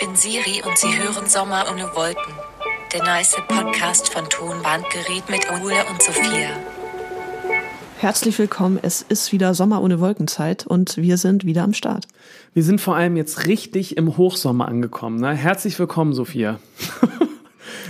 [0.00, 2.32] bin Siri und Sie hören Sommer ohne Wolken.
[2.94, 6.48] Der nice Podcast von Tonbandgerät mit Ole und Sophia.
[7.98, 8.78] Herzlich willkommen.
[8.80, 12.06] Es ist wieder Sommer ohne Wolkenzeit und wir sind wieder am Start.
[12.54, 15.20] Wir sind vor allem jetzt richtig im Hochsommer angekommen.
[15.20, 15.34] Ne?
[15.34, 16.58] Herzlich willkommen, Sophia.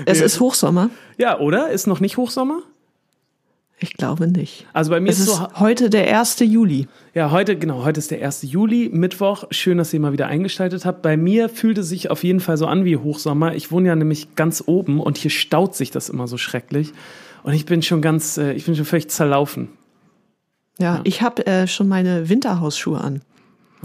[0.05, 0.91] Es ist Hochsommer.
[1.17, 1.71] Ja, oder?
[1.71, 2.63] Ist noch nicht Hochsommer?
[3.83, 4.67] Ich glaube nicht.
[4.75, 5.49] Also bei mir Es ist so.
[5.59, 6.41] heute der 1.
[6.41, 6.87] Juli.
[7.15, 8.43] Ja, heute, genau, heute ist der 1.
[8.43, 9.45] Juli, Mittwoch.
[9.51, 11.01] Schön, dass ihr mal wieder eingeschaltet habt.
[11.01, 13.55] Bei mir fühlt es sich auf jeden Fall so an wie Hochsommer.
[13.55, 16.93] Ich wohne ja nämlich ganz oben und hier staut sich das immer so schrecklich.
[17.43, 19.69] Und ich bin schon ganz, äh, ich bin schon völlig zerlaufen.
[20.79, 23.23] Ja, ich habe äh, schon meine Winterhausschuhe an.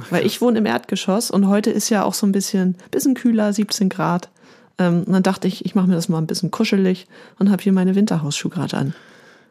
[0.09, 3.53] Weil ich wohne im Erdgeschoss und heute ist ja auch so ein bisschen, bisschen kühler,
[3.53, 4.29] 17 Grad.
[4.77, 7.07] Ähm, und dann dachte ich, ich mache mir das mal ein bisschen kuschelig
[7.39, 8.93] und habe hier meine Winterhausschuhe gerade an.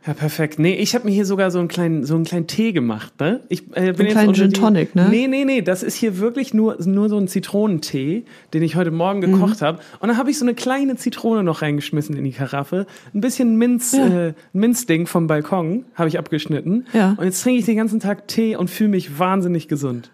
[0.06, 0.58] Ja, perfekt.
[0.58, 3.40] Nee, ich habe mir hier sogar so einen kleinen, so einen kleinen Tee gemacht, ne?
[3.48, 5.08] Ich äh, bin Einen kleinen Gin Tonic, ne?
[5.08, 8.90] Nee, nee, nee, das ist hier wirklich nur, nur so ein Zitronentee, den ich heute
[8.90, 9.32] Morgen Mhm.
[9.32, 9.78] gekocht habe.
[10.00, 12.86] Und dann habe ich so eine kleine Zitrone noch reingeschmissen in die Karaffe.
[13.14, 14.26] Ein bisschen Minz, Ja.
[14.28, 16.86] äh, Minzding vom Balkon habe ich abgeschnitten.
[16.92, 17.14] Ja.
[17.16, 20.10] Und jetzt trinke ich den ganzen Tag Tee und fühle mich wahnsinnig gesund.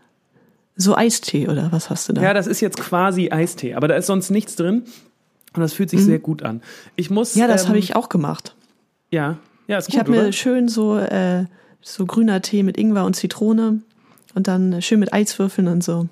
[0.76, 2.22] So Eistee oder was hast du da?
[2.22, 4.84] Ja, das ist jetzt quasi Eistee, aber da ist sonst nichts drin.
[5.52, 6.62] Und das fühlt sich sehr gut an.
[6.94, 7.34] Ich muss.
[7.34, 7.40] Mhm.
[7.40, 8.54] Ja, das ähm, habe ich auch gemacht.
[9.10, 9.38] Ja,
[9.70, 11.44] ja, ist gut, Ich habe mir schön so, äh,
[11.80, 13.80] so grüner Tee mit Ingwer und Zitrone
[14.34, 16.08] und dann schön mit Eiswürfeln und so.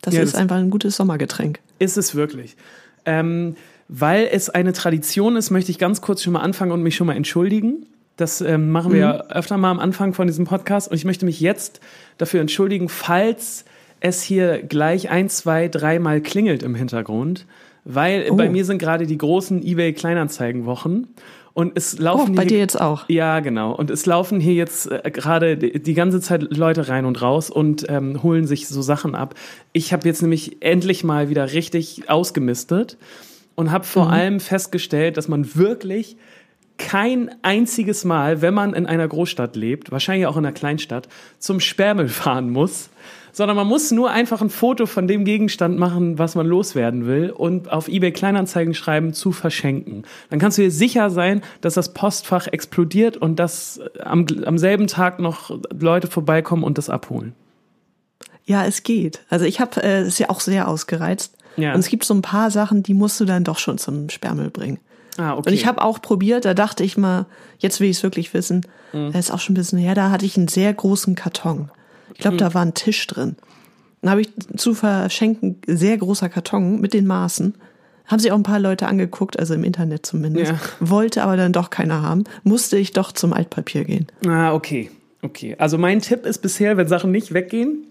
[0.00, 1.60] Das Ja, ist das- einfach ein gutes Sommergetränk.
[1.78, 2.56] Ist es wirklich.
[3.04, 3.56] Ähm,
[3.88, 7.06] weil es eine Tradition ist, möchte ich ganz kurz schon mal anfangen und mich schon
[7.06, 7.86] mal entschuldigen.
[8.16, 10.90] Das ähm, machen wir ja öfter mal am Anfang von diesem Podcast.
[10.90, 11.80] Und ich möchte mich jetzt
[12.18, 13.64] dafür entschuldigen, falls
[14.00, 17.46] es hier gleich ein, zwei, dreimal klingelt im Hintergrund.
[17.84, 18.36] Weil Oh.
[18.36, 21.08] bei mir sind gerade die großen eBay-Kleinanzeigenwochen.
[21.54, 23.06] Und es laufen Oh, bei hier- dir jetzt auch.
[23.10, 23.72] ja, genau.
[23.74, 27.84] Und es laufen hier jetzt äh, gerade die, ganze Zeit Leute rein und raus und
[27.90, 29.34] ähm, holen sich so Sachen ab.
[29.74, 32.96] Ich habe jetzt nämlich endlich mal wieder richtig ausgemistet
[33.54, 36.16] und habe vor allem festgestellt, dass man wirklich
[36.78, 41.06] kein einziges Mal, wenn man in einer Großstadt lebt, wahrscheinlich auch in einer Kleinstadt,
[41.38, 42.88] zum Sperrmüll fahren muss,
[43.32, 47.30] sondern man muss nur einfach ein Foto von dem Gegenstand machen, was man loswerden will
[47.30, 50.04] und auf eBay Kleinanzeigen schreiben zu verschenken.
[50.30, 54.86] Dann kannst du dir sicher sein, dass das Postfach explodiert und dass am, am selben
[54.86, 57.34] Tag noch Leute vorbeikommen und das abholen.
[58.44, 59.20] Ja, es geht.
[59.30, 61.36] Also ich habe äh, ist ja auch sehr ausgereizt.
[61.56, 61.74] Ja.
[61.74, 64.50] Und es gibt so ein paar Sachen, die musst du dann doch schon zum Sperrmüll
[64.50, 64.78] bringen.
[65.18, 65.50] Ah, okay.
[65.50, 67.26] Und ich habe auch probiert, da dachte ich mal,
[67.58, 68.66] jetzt will ich es wirklich wissen.
[68.92, 69.12] Mhm.
[69.12, 71.70] Das ist auch schon ein bisschen her, da hatte ich einen sehr großen Karton.
[72.14, 73.36] Ich glaube, da war ein Tisch drin.
[74.00, 77.54] Dann habe ich zu verschenken sehr großer Karton mit den Maßen.
[78.06, 80.52] Haben sich auch ein paar Leute angeguckt, also im Internet zumindest.
[80.52, 80.58] Ja.
[80.80, 82.24] Wollte aber dann doch keiner haben.
[82.42, 84.08] Musste ich doch zum Altpapier gehen.
[84.26, 84.90] Ah, okay.
[85.22, 85.54] Okay.
[85.58, 87.86] Also mein Tipp ist bisher, wenn Sachen nicht weggehen,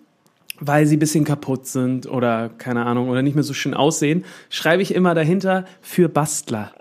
[0.59, 4.25] weil sie ein bisschen kaputt sind oder keine Ahnung oder nicht mehr so schön aussehen,
[4.49, 6.73] schreibe ich immer dahinter für Bastler.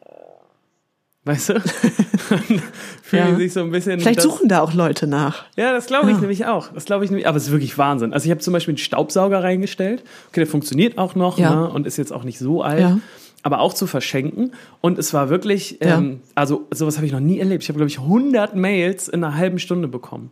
[1.25, 1.61] Weißt du?
[3.03, 3.35] Fühlen Ja.
[3.37, 4.01] sich so ein bisschen.
[4.01, 5.45] Vielleicht suchen da auch Leute nach.
[5.57, 6.21] Ja, das glaube ich Ja.
[6.21, 6.69] nämlich auch.
[6.73, 7.27] Das glaube ich nämlich.
[7.29, 8.13] Aber es ist wirklich Wahnsinn.
[8.15, 10.03] Also ich habe zum Beispiel einen Staubsauger reingestellt.
[10.29, 11.55] Okay, der funktioniert auch noch Ja.
[11.55, 12.81] ne, und ist jetzt auch nicht so alt.
[12.81, 12.99] Ja.
[13.43, 14.53] Aber auch zu verschenken.
[14.81, 15.99] Und es war wirklich, Ja.
[15.99, 17.63] ähm, also sowas habe ich noch nie erlebt.
[17.63, 20.31] Ich habe, glaube ich, 100 Mails in einer halben Stunde bekommen.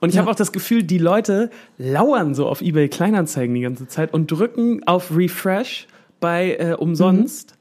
[0.00, 0.20] Und ich Ja.
[0.22, 4.30] habe auch das Gefühl, die Leute lauern so auf eBay Kleinanzeigen die ganze Zeit und
[4.30, 5.86] drücken auf Refresh
[6.20, 7.54] bei äh, umsonst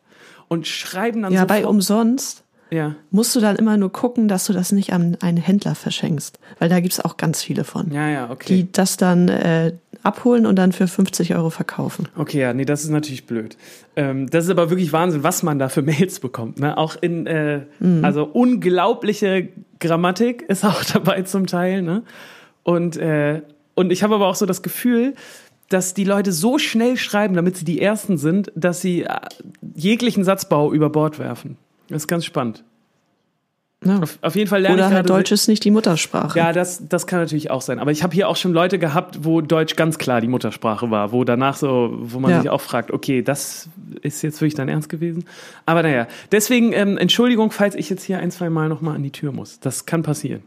[0.48, 2.96] und schreiben dann Ja, bei sofort- umsonst ja.
[3.12, 6.40] musst du dann immer nur gucken, dass du das nicht an einen Händler verschenkst.
[6.60, 7.92] Weil da gibt's auch ganz viele von.
[7.92, 8.46] Ja, ja, okay.
[8.54, 12.08] Die das dann äh, abholen und dann für 50 Euro verkaufen.
[12.16, 13.58] Okay, ja, nee, das ist natürlich blöd.
[13.96, 16.60] Ähm, das ist aber wirklich Wahnsinn, was man da für Mails bekommt.
[16.60, 16.78] Ne?
[16.78, 17.62] Auch in, äh,
[18.02, 19.50] also unglaubliche
[19.80, 21.82] Grammatik ist auch dabei zum Teil.
[21.82, 22.04] Ne?
[22.64, 23.42] Und, äh,
[23.76, 25.14] und ich habe aber auch so das Gefühl,
[25.70, 29.10] dass die Leute so schnell schreiben, damit sie die Ersten sind, dass sie äh,
[29.76, 31.58] jeglichen Satzbau über Bord werfen.
[31.90, 32.64] Das ist ganz spannend.
[33.86, 34.00] Ja.
[34.00, 36.38] Auf, auf jeden Fall lerne Oder ich halt Deutsch ist nicht die Muttersprache.
[36.40, 37.78] ja, das, das kann natürlich auch sein.
[37.78, 41.12] Aber ich habe hier auch schon Leute gehabt, wo Deutsch ganz klar die Muttersprache war,
[41.12, 42.42] wo danach so, wo man Ja.
[42.42, 43.70] sich auch fragt, okay, das
[44.02, 45.26] ist jetzt wirklich dein Ernst gewesen.
[45.68, 49.12] Aber naja, deswegen ähm, Entschuldigung, falls ich jetzt hier ein, zwei Mal nochmal an die
[49.12, 49.60] Tür muss.
[49.60, 50.42] Das kann passieren.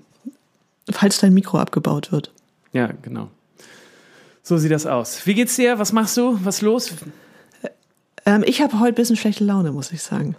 [0.90, 2.32] Falls dein Mikro abgebaut wird.
[2.72, 3.28] Ja, genau.
[4.42, 5.26] So sieht das aus.
[5.26, 5.78] Wie geht's dir?
[5.78, 6.38] Was machst du?
[6.44, 6.92] Was los?
[8.26, 10.36] Ähm, ich habe heute ein bisschen schlechte Laune, muss ich sagen.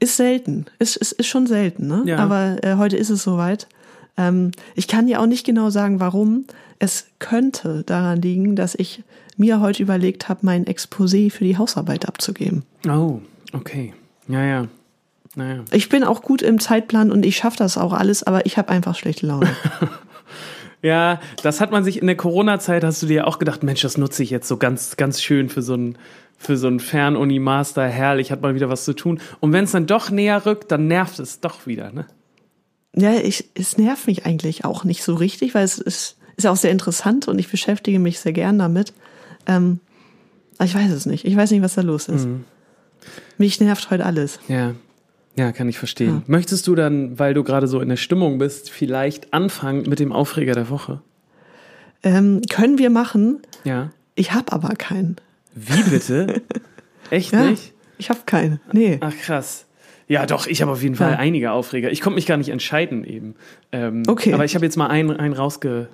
[0.00, 0.66] Ist selten.
[0.78, 1.98] Ist, ist, ist schon selten, ne?
[2.04, 2.08] Mm.
[2.08, 2.18] Ja.
[2.18, 3.68] Aber äh, heute ist es soweit.
[4.16, 6.46] Ähm, ich kann ja auch nicht genau sagen, warum.
[6.78, 9.04] Es könnte daran liegen, dass ich
[9.36, 12.64] mir heute überlegt habe, mein Exposé für die Hausarbeit abzugeben.
[12.88, 13.20] Oh,
[13.52, 13.94] okay.
[14.28, 14.68] Ja, ja.
[15.34, 15.64] Naja.
[15.70, 18.70] Ich bin auch gut im Zeitplan und ich schaffe das auch alles, aber ich habe
[18.70, 19.54] einfach schlechte Laune.
[20.86, 23.98] Ja, das hat man sich in der Corona-Zeit, hast du dir auch gedacht, Mensch, das
[23.98, 25.98] nutze ich jetzt so ganz, ganz schön für so ein,
[26.38, 27.84] für so ein Fernuni-Master.
[27.88, 29.20] Herrlich, hat mal wieder was zu tun.
[29.40, 32.06] Und wenn es dann doch näher rückt, dann nervt es doch wieder, ne?
[32.94, 36.56] Ja, ich, es nervt mich eigentlich auch nicht so richtig, weil es ist, ist auch
[36.56, 38.92] sehr interessant und ich beschäftige mich sehr gern damit.
[39.48, 39.80] Ähm,
[40.62, 41.24] ich weiß es nicht.
[41.24, 42.26] Ich weiß nicht, was da los ist.
[42.26, 42.44] Mhm.
[43.38, 44.38] Mich nervt heute alles.
[44.46, 44.76] Ja.
[45.36, 46.08] Ja, kann ich verstehen.
[46.08, 46.22] Ja.
[46.26, 50.12] Möchtest du dann, weil du gerade so in der Stimmung bist, vielleicht anfangen mit dem
[50.12, 51.02] Aufreger der Woche?
[52.02, 53.40] Ähm, können wir machen.
[53.64, 53.90] Ja.
[54.14, 55.16] Ich habe aber keinen.
[55.54, 56.42] Wie bitte?
[57.10, 57.72] Echt ja, nicht?
[57.98, 58.60] Ich habe keinen.
[58.72, 58.98] Nee.
[59.00, 59.66] Ach krass.
[60.08, 61.18] Ja, doch, ich habe auf jeden Fall ja.
[61.18, 61.90] einige Aufreger.
[61.90, 63.34] Ich konnte mich gar nicht entscheiden eben.
[63.72, 64.32] Ähm, okay.
[64.32, 65.88] Aber ich habe jetzt mal einen, einen rausge,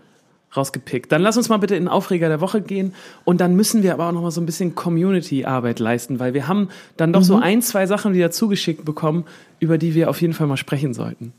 [0.56, 1.10] rausgepickt.
[1.12, 2.94] Dann lass uns mal bitte in Aufreger der Woche gehen
[3.24, 6.48] und dann müssen wir aber auch noch mal so ein bisschen Community-Arbeit leisten, weil wir
[6.48, 7.24] haben dann doch mhm.
[7.24, 9.24] so ein, zwei Sachen wieder zugeschickt bekommen,
[9.60, 11.32] über die wir auf jeden Fall mal sprechen sollten.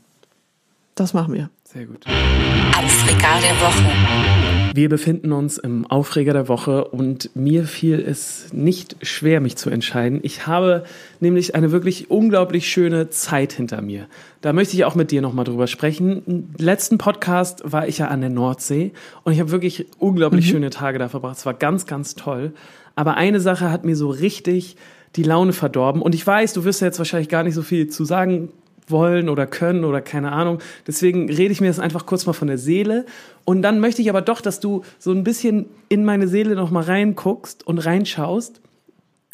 [0.94, 1.50] Das machen wir.
[1.64, 2.04] Sehr gut.
[2.06, 4.43] Aufreger der Woche.
[4.76, 9.70] Wir befinden uns im Aufreger der Woche und mir fiel es nicht schwer, mich zu
[9.70, 10.18] entscheiden.
[10.24, 10.82] Ich habe
[11.20, 14.08] nämlich eine wirklich unglaublich schöne Zeit hinter mir.
[14.40, 16.24] Da möchte ich auch mit dir nochmal drüber sprechen.
[16.26, 18.90] Im letzten Podcast war ich ja an der Nordsee
[19.22, 20.50] und ich habe wirklich unglaublich mhm.
[20.50, 21.36] schöne Tage da verbracht.
[21.36, 22.52] Es war ganz, ganz toll.
[22.96, 24.74] Aber eine Sache hat mir so richtig
[25.14, 26.02] die Laune verdorben.
[26.02, 28.48] Und ich weiß, du wirst ja jetzt wahrscheinlich gar nicht so viel zu sagen
[28.86, 30.58] wollen oder können oder keine Ahnung.
[30.86, 33.06] Deswegen rede ich mir das einfach kurz mal von der Seele.
[33.44, 36.70] Und dann möchte ich aber doch, dass du so ein bisschen in meine Seele noch
[36.70, 38.60] mal reinguckst und reinschaust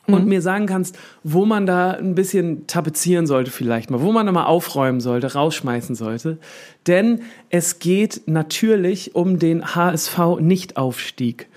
[0.06, 0.28] und mhm.
[0.28, 4.32] mir sagen kannst, wo man da ein bisschen tapezieren sollte vielleicht mal, wo man da
[4.32, 6.38] mal aufräumen sollte, rausschmeißen sollte.
[6.86, 11.48] Denn es geht natürlich um den HSV-Nichtaufstieg.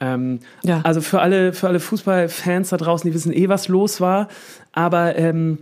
[0.00, 0.80] Ähm, ja.
[0.82, 4.28] Also für alle, für alle Fußballfans da draußen, die wissen eh, was los war.
[4.72, 5.58] Aber ähm,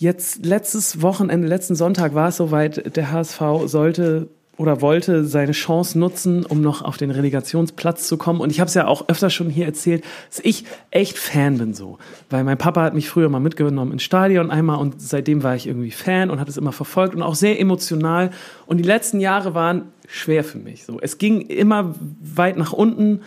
[0.00, 5.98] Jetzt letztes Wochenende, letzten Sonntag war es soweit, der HSV sollte oder wollte seine Chance
[5.98, 8.40] nutzen, um noch auf den Relegationsplatz zu kommen.
[8.40, 11.74] Und ich habe es ja auch öfter schon hier erzählt, dass ich echt Fan bin
[11.74, 11.98] so.
[12.30, 15.66] Weil mein Papa hat mich früher mal mitgenommen ins Stadion einmal und seitdem war ich
[15.66, 18.30] irgendwie Fan und hat es immer verfolgt und auch sehr emotional.
[18.66, 20.84] Und die letzten Jahre waren schwer für mich.
[20.84, 23.22] So, es ging immer weit nach unten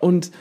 [0.00, 0.32] und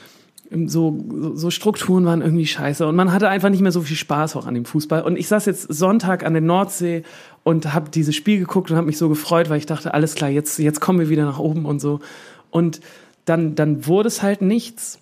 [0.66, 0.98] so,
[1.36, 4.48] so Strukturen waren irgendwie scheiße und man hatte einfach nicht mehr so viel Spaß auch
[4.48, 5.04] an dem Fußball.
[5.04, 7.04] Und ich saß jetzt Sonntag an der Nordsee
[7.44, 10.30] und habe dieses Spiel geguckt und habe mich so gefreut, weil ich dachte, alles klar,
[10.30, 12.00] jetzt, jetzt kommen wir wieder nach oben und so.
[12.50, 12.82] Und
[13.26, 15.00] dann, dann wurde es halt nichts.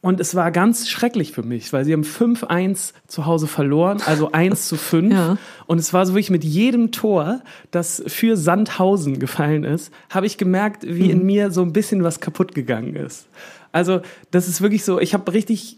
[0.00, 4.30] Und es war ganz schrecklich für mich, weil sie haben 5-1 zu Hause verloren, also
[4.32, 5.12] 1 zu 5.
[5.12, 5.36] Ja.
[5.66, 7.40] Und es war so wirklich mit jedem Tor,
[7.70, 11.10] das für Sandhausen gefallen ist, habe ich gemerkt, wie mhm.
[11.10, 13.26] in mir so ein bisschen was kaputt gegangen ist.
[13.76, 14.00] Also
[14.30, 15.76] das ist wirklich so, ich habe richtig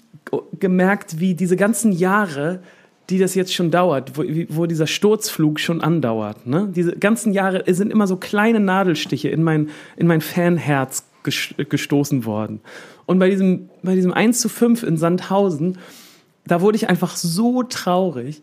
[0.60, 2.60] gemerkt, wie diese ganzen Jahre,
[3.10, 6.46] die das jetzt schon dauert, wo, wo dieser Sturzflug schon andauert.
[6.46, 6.68] Ne?
[6.72, 12.60] Diese ganzen Jahre sind immer so kleine Nadelstiche in mein, in mein Fanherz gestoßen worden.
[13.04, 15.78] Und bei diesem, bei diesem 1 zu 5 in Sandhausen,
[16.46, 18.42] da wurde ich einfach so traurig.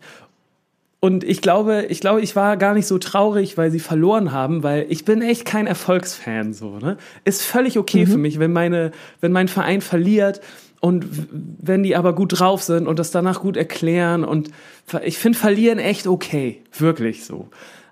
[1.06, 4.64] Und ich glaube, ich glaube, ich war gar nicht so traurig, weil sie verloren haben,
[4.64, 6.96] weil ich bin echt kein Erfolgsfan so, ne?
[7.24, 8.10] Ist völlig okay mhm.
[8.10, 10.40] für mich, wenn meine, wenn mein Verein verliert
[10.80, 14.50] und wenn die aber gut drauf sind und das danach gut erklären und
[15.04, 17.50] ich finde verlieren echt okay, wirklich so.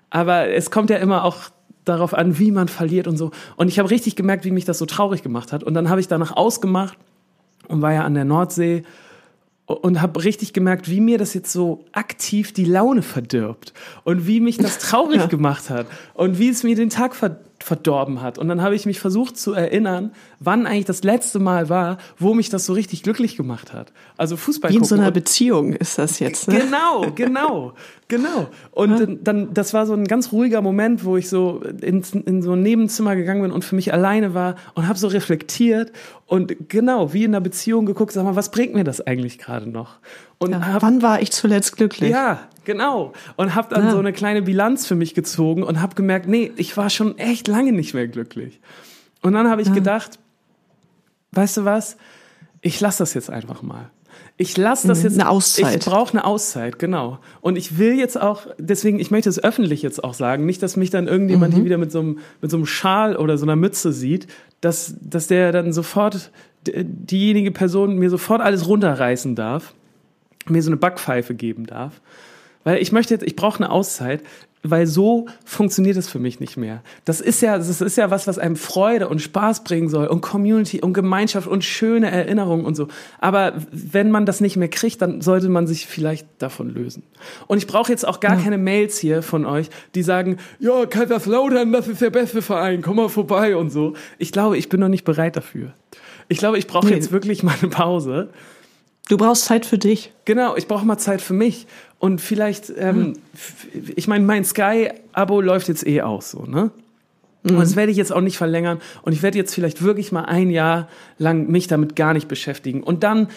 [0.09, 1.37] Aber es kommt ja immer auch
[1.85, 3.31] darauf an, wie man verliert und so.
[3.55, 5.63] Und ich habe richtig gemerkt, wie mich das so traurig gemacht hat.
[5.63, 6.97] Und dann habe ich danach ausgemacht
[7.69, 8.83] und war ja an der Nordsee
[9.65, 14.39] und habe richtig gemerkt, wie mir das jetzt so aktiv die Laune verdirbt und wie
[14.39, 15.25] mich das traurig ja.
[15.25, 18.37] gemacht hat und wie es mir den Tag ver verdorben hat.
[18.37, 22.35] Und dann habe ich mich versucht zu erinnern, wann eigentlich das letzte Mal war, wo
[22.35, 23.91] mich das so richtig glücklich gemacht hat.
[24.17, 24.69] Also Fußball.
[24.69, 26.47] Wie in so einer Beziehung ist das jetzt.
[26.47, 26.59] Ne?
[26.59, 27.73] Genau, genau,
[28.07, 28.49] genau.
[28.69, 29.07] Und ja.
[29.19, 32.61] dann, das war so ein ganz ruhiger Moment, wo ich so in, in so ein
[32.61, 35.91] Nebenzimmer gegangen bin und für mich alleine war und habe so reflektiert
[36.27, 39.67] und genau wie in einer Beziehung geguckt, sag mal, was bringt mir das eigentlich gerade
[39.67, 39.97] noch?
[40.37, 42.11] Und ja, hab, wann war ich zuletzt glücklich?
[42.11, 43.13] Ja, genau.
[43.37, 43.91] Und habe dann ja.
[43.91, 47.47] so eine kleine Bilanz für mich gezogen und habe gemerkt, nee, ich war schon echt
[47.47, 48.59] lange nicht mehr glücklich.
[49.21, 49.73] Und dann habe ich ja.
[49.73, 50.19] gedacht,
[51.31, 51.97] weißt du was?
[52.61, 53.89] Ich lasse das jetzt einfach mal.
[54.37, 55.19] Ich lasse das mhm, jetzt.
[55.19, 55.77] Eine Auszeit.
[55.77, 57.19] Ich brauche eine Auszeit, genau.
[57.39, 60.75] Und ich will jetzt auch, deswegen, ich möchte es öffentlich jetzt auch sagen, nicht, dass
[60.75, 61.57] mich dann irgendjemand mhm.
[61.57, 64.27] hier wieder mit so, einem, mit so einem Schal oder so einer Mütze sieht,
[64.59, 66.31] dass, dass der dann sofort,
[66.65, 69.73] diejenige Person mir sofort alles runterreißen darf
[70.49, 72.01] mir so eine Backpfeife geben darf.
[72.63, 74.21] Weil ich möchte jetzt, ich brauche eine Auszeit,
[74.69, 76.81] weil so funktioniert es für mich nicht mehr.
[77.05, 80.21] Das ist ja, das ist ja was, was einem Freude und Spaß bringen soll und
[80.21, 82.87] Community und Gemeinschaft und schöne Erinnerungen und so.
[83.19, 87.03] Aber wenn man das nicht mehr kriegt, dann sollte man sich vielleicht davon lösen.
[87.45, 88.41] Und ich brauche jetzt auch gar ja.
[88.41, 92.95] keine Mails hier von euch, die sagen, ja, Kaiserslautern, das ist der beste Verein, komm
[92.95, 93.93] mal vorbei und so.
[94.17, 95.73] Ich glaube, ich bin noch nicht bereit dafür.
[96.27, 96.93] Ich glaube, ich brauche nee.
[96.93, 98.29] jetzt wirklich mal eine Pause.
[99.07, 100.11] Du brauchst Zeit für dich.
[100.25, 101.67] Genau, ich brauche mal Zeit für mich.
[101.99, 103.13] Und vielleicht, ähm,
[103.73, 103.93] hm.
[103.95, 106.71] ich meine, mein Sky-Abo läuft jetzt eh aus, so, ne?
[107.47, 108.79] Und das werde ich jetzt auch nicht verlängern.
[109.03, 110.87] Und ich werde jetzt vielleicht wirklich mal ein Jahr
[111.19, 112.81] lang mich damit gar nicht beschäftigen.
[112.81, 113.27] Und dann,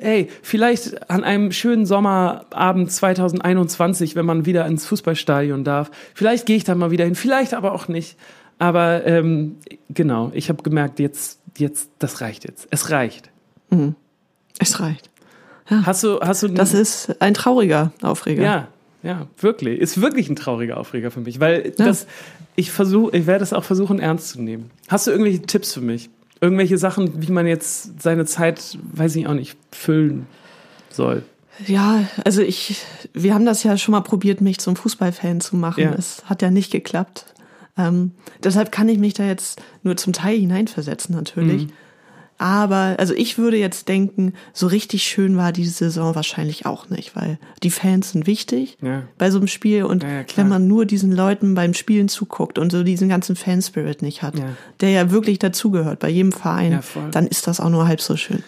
[0.00, 6.56] ey, vielleicht an einem schönen Sommerabend 2021, wenn man wieder ins Fußballstadion darf, vielleicht gehe
[6.56, 8.16] ich da mal wieder hin, vielleicht aber auch nicht.
[8.58, 9.56] Aber ähm,
[9.88, 12.68] genau, ich habe gemerkt, jetzt, jetzt, das reicht jetzt.
[12.70, 13.30] Es reicht.
[13.70, 13.96] Mhm.
[14.60, 15.10] Es reicht.
[15.68, 15.82] Ja.
[15.86, 16.48] Hast du, hast du.
[16.48, 18.42] Das ist ein trauriger Aufreger.
[18.42, 18.68] Ja,
[19.02, 19.80] ja, wirklich.
[19.80, 21.86] Ist wirklich ein trauriger Aufreger für mich, weil ja.
[21.86, 22.06] das,
[22.56, 24.70] ich versuche, ich werde es auch versuchen, ernst zu nehmen.
[24.88, 26.10] Hast du irgendwelche Tipps für mich?
[26.40, 30.26] Irgendwelche Sachen, wie man jetzt seine Zeit, weiß ich auch nicht, füllen
[30.90, 31.22] soll?
[31.66, 35.82] Ja, also ich, wir haben das ja schon mal probiert, mich zum Fußballfan zu machen.
[35.82, 35.94] Ja.
[35.96, 37.26] Es hat ja nicht geklappt.
[37.76, 38.12] Ähm,
[38.42, 41.66] deshalb kann ich mich da jetzt nur zum Teil hineinversetzen, natürlich.
[41.66, 41.72] Mhm.
[42.40, 47.14] Aber, also ich würde jetzt denken, so richtig schön war diese Saison wahrscheinlich auch nicht,
[47.14, 49.02] weil die Fans sind wichtig ja.
[49.18, 52.58] bei so einem Spiel und ja, ja, wenn man nur diesen Leuten beim Spielen zuguckt
[52.58, 54.36] und so diesen ganzen Fanspirit nicht hat,
[54.80, 56.80] der ja wirklich dazugehört bei jedem Verein,
[57.10, 58.42] dann ist das auch nur halb so schön.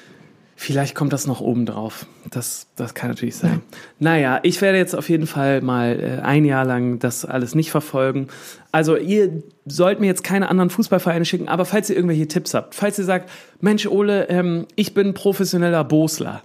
[0.64, 2.06] Vielleicht kommt das noch oben drauf.
[2.30, 3.62] Das, das kann natürlich sein.
[3.72, 3.78] Ja.
[3.98, 7.72] Naja, ich werde jetzt auf jeden Fall mal äh, ein Jahr lang das alles nicht
[7.72, 8.28] verfolgen.
[8.70, 12.76] Also ihr sollt mir jetzt keine anderen Fußballvereine schicken, aber falls ihr irgendwelche Tipps habt,
[12.76, 13.28] falls ihr sagt,
[13.60, 16.42] Mensch Ole, ähm, ich bin professioneller Bosler.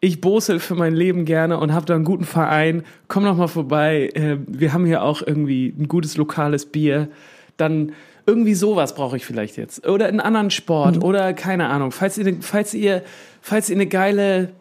[0.00, 2.84] Ich bosel für mein Leben gerne und habe da einen guten Verein.
[3.08, 4.08] Komm doch mal vorbei.
[4.14, 7.10] Äh, wir haben hier auch irgendwie ein gutes lokales Bier.
[7.58, 7.92] Dann
[8.30, 9.86] irgendwie sowas brauche ich vielleicht jetzt.
[9.86, 11.02] Oder einen anderen Sport mhm.
[11.02, 11.90] oder keine Ahnung.
[11.90, 13.02] Falls ihr, falls ihr
[13.40, 14.52] falls ihr eine geile,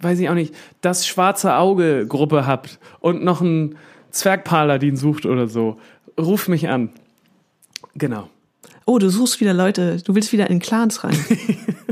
[0.00, 3.76] weiß ich auch nicht, das schwarze Auge Gruppe habt und noch einen
[4.10, 5.78] Zwergpaladin sucht oder so,
[6.18, 6.90] ruft mich an.
[7.94, 8.28] Genau.
[8.86, 11.16] Oh, du suchst wieder Leute, du willst wieder in Clans rein.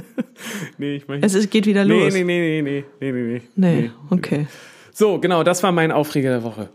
[0.79, 1.25] nee, ich meine.
[1.25, 2.13] Es ist, geht wieder los.
[2.13, 3.43] Nee, nee, nee, nee, nee, nee, nee.
[3.57, 4.47] Nee, okay.
[4.93, 6.69] So, genau, das war mein Aufreger der Woche.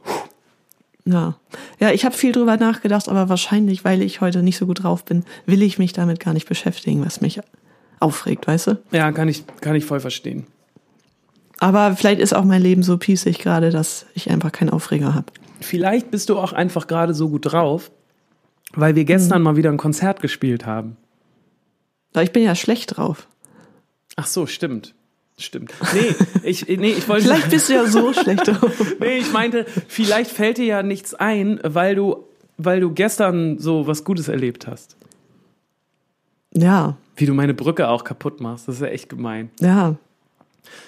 [1.09, 1.35] Ja,
[1.79, 5.05] ja, ich habe viel drüber nachgedacht, aber wahrscheinlich, weil ich heute nicht so gut drauf
[5.05, 7.39] bin, will ich mich damit gar nicht beschäftigen, was mich
[7.99, 8.79] aufregt, weißt du?
[8.91, 10.45] Ja, kann ich, kann ich voll verstehen.
[11.59, 15.27] Aber vielleicht ist auch mein Leben so pießig gerade, dass ich einfach keinen Aufreger habe.
[15.61, 17.89] Vielleicht bist du auch einfach gerade so gut drauf,
[18.73, 19.43] weil wir gestern mhm.
[19.45, 20.97] mal wieder ein Konzert gespielt haben.
[22.21, 23.27] Ich bin ja schlecht drauf.
[24.15, 24.93] Ach so, stimmt.
[25.39, 25.71] Stimmt.
[25.93, 27.25] Nee, ich, nee, ich wollte.
[27.25, 28.95] vielleicht bist du ja so schlecht drauf.
[28.99, 32.25] nee, ich meinte, vielleicht fällt dir ja nichts ein, weil du,
[32.57, 34.97] weil du gestern so was Gutes erlebt hast.
[36.53, 36.97] Ja.
[37.15, 38.67] Wie du meine Brücke auch kaputt machst.
[38.67, 39.51] Das ist ja echt gemein.
[39.59, 39.95] Ja.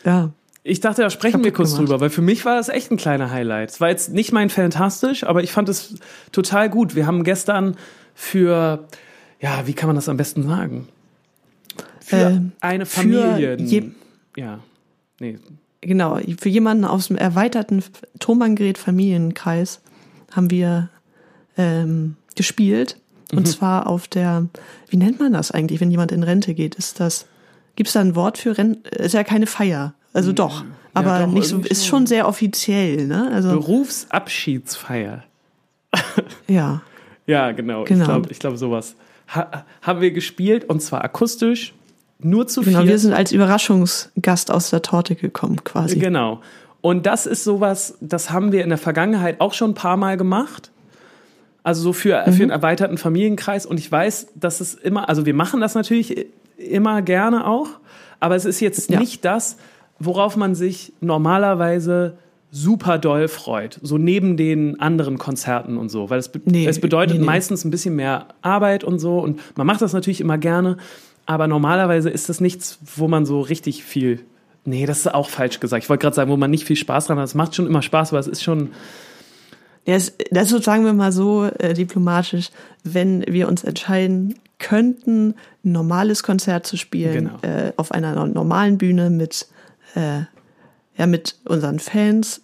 [0.03, 0.31] Ja.
[0.63, 1.87] Ich dachte, da sprechen wir kurz gemacht.
[1.87, 3.69] drüber, weil für mich war das echt ein kleiner Highlight.
[3.69, 5.95] Es war jetzt nicht mein Fantastisch, aber ich fand es
[6.31, 6.95] total gut.
[6.95, 7.75] Wir haben gestern
[8.15, 8.85] für,
[9.39, 10.87] ja, wie kann man das am besten sagen?
[12.01, 13.57] Für äh, eine Familie.
[14.35, 14.59] Ja,
[15.19, 15.37] nee.
[15.81, 17.83] Genau, für jemanden aus dem erweiterten
[18.19, 19.81] Thomann-Gerät Familienkreis
[20.31, 20.89] haben wir
[21.57, 22.97] ähm, gespielt
[23.31, 23.45] und mhm.
[23.45, 24.47] zwar auf der,
[24.89, 26.75] wie nennt man das eigentlich, wenn jemand in Rente geht?
[26.75, 27.27] Ist das,
[27.75, 28.89] gibt es da ein Wort für Rente?
[28.89, 29.93] Ist ja keine Feier.
[30.11, 33.29] Also doch, aber ja, doch, nicht so, ist schon sehr offiziell, ne?
[33.31, 35.23] Also Berufsabschiedsfeier.
[36.47, 36.81] ja.
[37.27, 37.83] Ja, genau.
[37.83, 38.01] genau.
[38.01, 38.95] Ich glaube, ich glaub, sowas.
[39.33, 41.73] Ha haben wir gespielt und zwar akustisch,
[42.21, 42.73] nur zu viel.
[42.73, 45.97] Genau, wir sind als Überraschungsgast aus der Torte gekommen, quasi.
[45.97, 46.41] Genau.
[46.81, 50.17] Und das ist sowas, das haben wir in der Vergangenheit auch schon ein paar Mal
[50.17, 50.71] gemacht.
[51.63, 52.33] Also so für, mhm.
[52.33, 53.65] für einen erweiterten Familienkreis.
[53.65, 57.67] Und ich weiß, dass es immer, also wir machen das natürlich immer gerne auch,
[58.19, 58.99] aber es ist jetzt ja.
[58.99, 59.57] nicht das,
[59.99, 62.17] worauf man sich normalerweise
[62.51, 63.79] super doll freut.
[63.81, 66.09] So neben den anderen Konzerten und so.
[66.09, 67.25] Weil es, be nee, es bedeutet nee, nee.
[67.25, 69.19] meistens ein bisschen mehr Arbeit und so.
[69.19, 70.77] Und man macht das natürlich immer gerne.
[71.29, 74.21] Aber normalerweise ist das nichts, wo man so richtig viel.
[74.65, 75.83] Nee, das ist auch falsch gesagt.
[75.83, 77.25] Ich wollte gerade sagen, wo man nicht viel Spaß dran hat.
[77.25, 78.71] Es macht schon immer Spaß, aber es ist schon
[79.85, 82.49] das, das ist, sagen wir mal so äh, diplomatisch,
[82.83, 87.55] wenn wir uns entscheiden könnten, ein normales Konzert zu spielen, genau.
[87.57, 89.45] äh, auf einer normalen Bühne mit,
[89.93, 90.21] äh,
[90.97, 92.41] ja, mit unseren Fans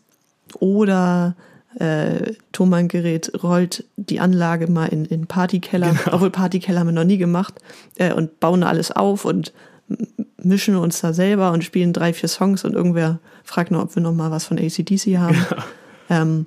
[0.60, 1.36] oder
[1.80, 6.16] äh, Thomann Gerät rollt die Anlage mal in, in Partykeller, genau.
[6.16, 7.56] obwohl Partykeller haben wir noch nie gemacht,
[7.98, 9.54] äh, und bauen alles auf und
[10.42, 14.02] mischen uns da selber und spielen drei, vier Songs und irgendwer fragt noch, ob wir
[14.02, 15.46] noch mal was von ACDC haben.
[16.10, 16.22] Ja.
[16.22, 16.46] Ähm,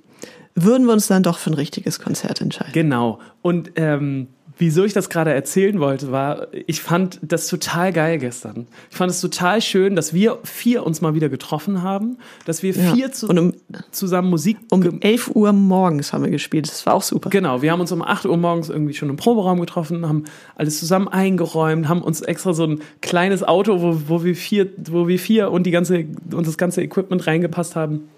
[0.55, 2.73] würden wir uns dann doch für ein richtiges Konzert entscheiden.
[2.73, 3.19] Genau.
[3.43, 8.67] Und ähm, wieso ich das gerade erzählen wollte, war, ich fand das total geil gestern.
[8.91, 12.75] Ich fand es total schön, dass wir vier uns mal wieder getroffen haben, dass wir
[12.75, 13.13] vier ja.
[13.13, 13.55] zu, um,
[13.91, 14.59] zusammen Musik.
[14.71, 16.69] Um 11 Uhr morgens haben wir gespielt.
[16.69, 17.31] Das war auch super.
[17.31, 17.63] Genau.
[17.63, 20.25] Wir haben uns um 8 Uhr morgens irgendwie schon im Proberaum getroffen, haben
[20.57, 25.09] alles zusammen eingeräumt, haben uns extra so ein kleines Auto, wo, wo wir vier, wo
[25.09, 28.09] wir vier und die ganze, und das ganze Equipment reingepasst haben,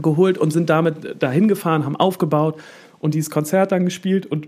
[0.00, 2.60] geholt und sind damit dahin gefahren, haben aufgebaut
[3.00, 4.46] und dieses Konzert dann gespielt und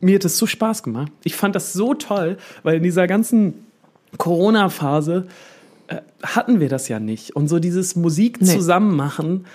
[0.00, 1.12] mir hat das so Spaß gemacht.
[1.24, 3.66] Ich fand das so toll, weil in dieser ganzen
[4.16, 5.26] Corona-Phase
[5.88, 7.36] äh, hatten wir das ja nicht.
[7.36, 8.46] Und so dieses Musik nee.
[8.46, 9.46] zusammen machen,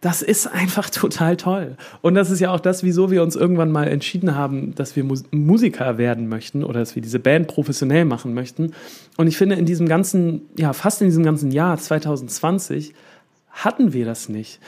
[0.00, 1.76] das ist einfach total toll.
[2.02, 5.04] Und das ist ja auch das, wieso wir uns irgendwann mal entschieden haben, dass wir
[5.04, 8.72] Mus Musiker werden möchten oder dass wir diese Band professionell machen möchten.
[9.16, 12.92] Und ich finde, in diesem ganzen, ja, fast in diesem ganzen Jahr 2020
[13.50, 14.60] hatten wir das nicht.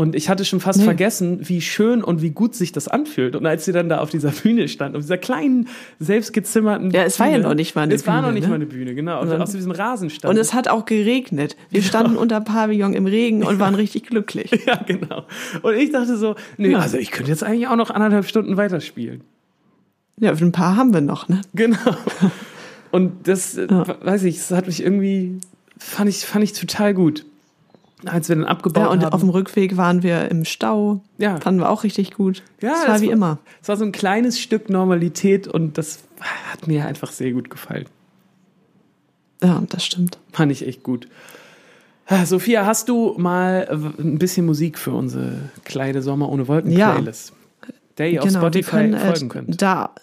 [0.00, 0.86] Und ich hatte schon fast nee.
[0.86, 3.36] vergessen, wie schön und wie gut sich das anfühlt.
[3.36, 7.18] Und als sie dann da auf dieser Bühne stand, auf dieser kleinen, selbstgezimmerten Ja, es
[7.18, 8.16] Bühne, war ja noch nicht mal eine es Bühne.
[8.16, 8.48] Es war noch nicht ne?
[8.48, 9.18] mal eine Bühne, genau.
[9.18, 10.32] Auf, auf diesem Rasenstand.
[10.32, 11.54] Und es hat auch geregnet.
[11.68, 11.90] Wir genau.
[11.90, 14.50] standen unter Pavillon im Regen und waren richtig glücklich.
[14.66, 15.26] Ja, genau.
[15.60, 16.78] Und ich dachte so, nee, ja.
[16.78, 19.20] also ich könnte jetzt eigentlich auch noch anderthalb Stunden weiterspielen.
[20.18, 21.42] Ja, ein paar haben wir noch, ne?
[21.52, 21.76] Genau.
[22.90, 23.84] Und das, ja.
[24.02, 25.40] weiß ich, das hat mich irgendwie,
[25.76, 27.26] fand ich, fand ich total gut
[28.06, 28.88] als wir dann abgebaut haben.
[28.88, 29.12] Ja, und haben.
[29.12, 31.02] auf dem Rückweg waren wir im Stau.
[31.18, 31.38] Ja.
[31.40, 32.42] Fanden wir auch richtig gut.
[32.60, 33.38] Ja, das war das wie war, immer.
[33.62, 36.04] Es war so ein kleines Stück Normalität und das
[36.50, 37.86] hat mir einfach sehr gut gefallen.
[39.42, 40.18] Ja, das stimmt.
[40.32, 41.08] Fand ich echt gut.
[42.24, 47.30] Sophia, hast du mal ein bisschen Musik für unsere kleine Sommer ohne Wolken Playlist?
[47.62, 47.68] Ja.
[47.98, 49.62] Der ihr genau, auf Spotify können, äh, folgen könnt.
[49.62, 49.94] Da,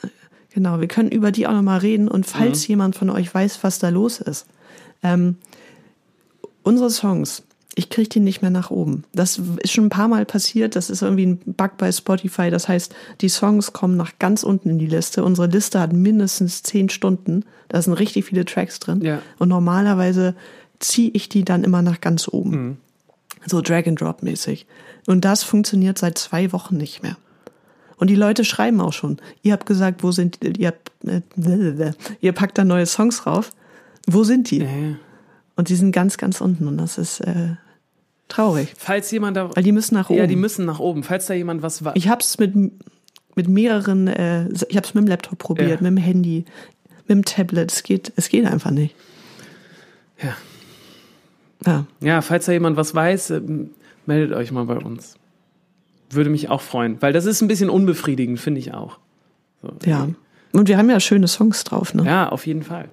[0.53, 2.71] genau, wir können über die auch nochmal reden und falls mhm.
[2.71, 4.45] jemand von euch weiß, was da los ist.
[5.03, 5.35] Ähm,
[6.63, 7.43] unsere Songs
[7.77, 9.03] ich kriege die nicht mehr nach oben.
[9.13, 10.75] Das ist schon ein paar Mal passiert.
[10.75, 12.49] Das ist irgendwie ein Bug bei Spotify.
[12.49, 15.23] Das heißt, die Songs kommen nach ganz unten in die Liste.
[15.23, 17.45] Unsere Liste hat mindestens zehn Stunden.
[17.67, 19.01] Da sind richtig viele Tracks drin.
[19.01, 19.21] Ja.
[19.37, 20.33] Und normalerweise
[20.79, 22.49] ziehe ich die dann immer nach ganz oben.
[22.49, 22.77] Mhm.
[23.45, 24.65] So Drag and Drop mäßig.
[25.05, 27.15] Und das funktioniert seit zwei Wochen nicht mehr.
[27.97, 29.17] Und die Leute schreiben auch schon.
[29.43, 30.73] Ihr habt gesagt, wo sind ihr?
[31.05, 31.21] Äh,
[32.21, 33.51] ihr packt da neue Songs drauf.
[34.07, 34.63] Wo sind die?
[34.63, 34.67] Ja.
[35.55, 36.67] Und die sind ganz, ganz unten.
[36.67, 37.57] Und das ist äh,
[38.27, 38.73] Traurig.
[38.77, 39.55] Falls jemand da.
[39.55, 40.19] Weil die müssen nach oben.
[40.19, 41.03] Ja, die müssen nach oben.
[41.03, 41.95] Falls da jemand was war.
[41.95, 42.55] Ich hab's mit,
[43.35, 45.75] mit mehreren, äh, ich hab's mit dem Laptop probiert, ja.
[45.75, 46.45] mit dem Handy,
[47.07, 47.71] mit dem Tablet.
[47.71, 48.95] Es geht, es geht einfach nicht.
[50.21, 50.35] Ja.
[51.65, 51.85] Ja.
[52.01, 53.41] Ja, falls da jemand was weiß, äh,
[54.05, 55.15] meldet euch mal bei uns.
[56.09, 57.01] Würde mich auch freuen.
[57.01, 58.99] Weil das ist ein bisschen unbefriedigend, finde ich auch.
[59.61, 60.07] So, ja.
[60.53, 62.05] Und wir haben ja schöne Songs drauf, ne?
[62.05, 62.89] Ja, auf jeden Fall.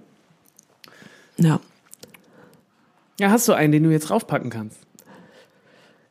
[1.37, 1.61] Ja.
[3.21, 4.79] Ja, hast du einen, den du jetzt raufpacken kannst?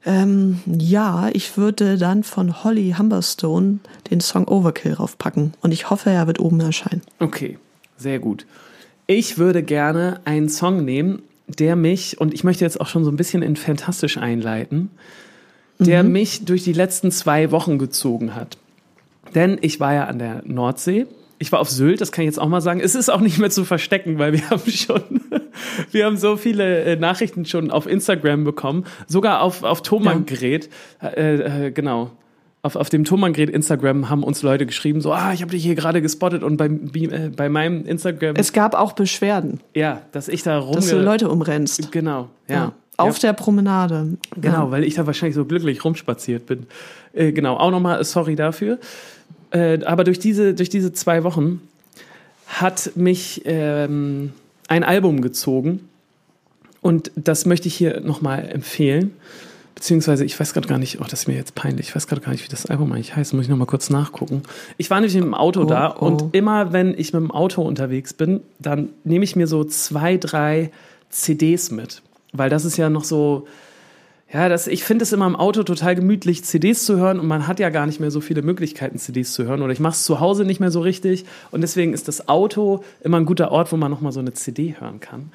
[0.06, 5.54] Ähm, ja, ich würde dann von Holly Humberstone den Song Overkill raufpacken.
[5.62, 7.02] Und ich hoffe, er wird oben erscheinen.
[7.20, 7.58] Okay,
[7.98, 8.46] sehr gut.
[9.08, 13.12] Ich würde gerne einen Song nehmen, der mich, und ich möchte jetzt auch schon so
[13.12, 14.92] ein bisschen in Fantastisch einleiten,
[15.80, 16.12] der mhm.
[16.12, 18.58] mich durch die letzten zwei Wochen gezogen hat.
[19.36, 21.08] Denn ich war ja an der Nordsee
[21.44, 22.80] ich war auf Sylt, das kann ich jetzt auch mal sagen.
[22.80, 25.22] Es ist auch nicht mehr zu verstecken, weil wir haben schon,
[25.92, 30.70] wir haben so viele äh, Nachrichten schon auf Instagram bekommen, sogar auf, auf Thomann-Gerät,
[31.02, 32.12] äh, äh, genau.
[32.62, 35.76] Auf, auf dem Thomann-Gerät Instagram haben uns Leute geschrieben, so, ah, ich habe dich hier
[35.76, 38.36] gerade gespottet und bei, äh, bei meinem Instagram.
[38.38, 39.60] Es gab auch Beschwerden.
[39.74, 40.76] Ja, dass ich da rum.
[40.76, 41.92] Dass du Leute umrennst.
[41.92, 42.56] Genau, ja.
[42.56, 42.72] ja.
[42.96, 43.30] Auf ja.
[43.30, 44.18] der Promenade.
[44.40, 44.72] Genau, ja.
[44.72, 46.68] weil ich da wahrscheinlich so glücklich rumspaziert bin.
[47.14, 48.80] Äh, genau, auch nochmal sorry dafür.
[49.52, 51.62] Äh, aber durch diese, durch diese zwei Wochen
[52.48, 54.32] hat mich ähm,
[54.68, 55.88] ein Album gezogen.
[56.82, 59.14] Und das möchte ich hier nochmal empfehlen.
[59.76, 62.22] Beziehungsweise, ich weiß gerade gar nicht, oh, das ist mir jetzt peinlich, ich weiß gerade
[62.22, 64.44] gar nicht, wie das Album eigentlich heißt, muss ich nochmal kurz nachgucken.
[64.78, 66.06] Ich war nämlich mit dem Auto oh, da oh.
[66.06, 70.18] und immer, wenn ich mit dem Auto unterwegs bin, dann nehme ich mir so zwei,
[70.18, 70.72] drei
[71.10, 72.02] CDs mit.
[72.34, 73.48] Weil das ist ja noch so,
[74.34, 77.46] ja, das, ich finde es immer im Auto total gemütlich, CDs zu hören und man
[77.48, 80.04] hat ja gar nicht mehr so viele Möglichkeiten, CDs zu hören oder ich mache es
[80.04, 83.72] zu Hause nicht mehr so richtig und deswegen ist das Auto immer ein guter Ort,
[83.72, 85.32] wo man nochmal so eine CD hören kann.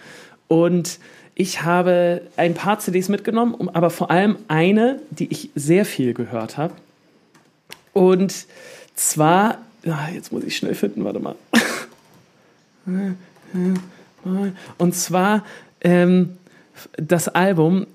[0.48, 0.98] Und
[1.36, 6.56] ich habe ein paar CDs mitgenommen, aber vor allem eine, die ich sehr viel gehört
[6.56, 6.74] habe.
[7.92, 8.46] Und
[8.96, 11.36] zwar, ah, jetzt muss ich schnell finden, warte mal.
[14.78, 15.44] Und zwar
[15.82, 16.38] ähm,
[16.96, 17.86] das Album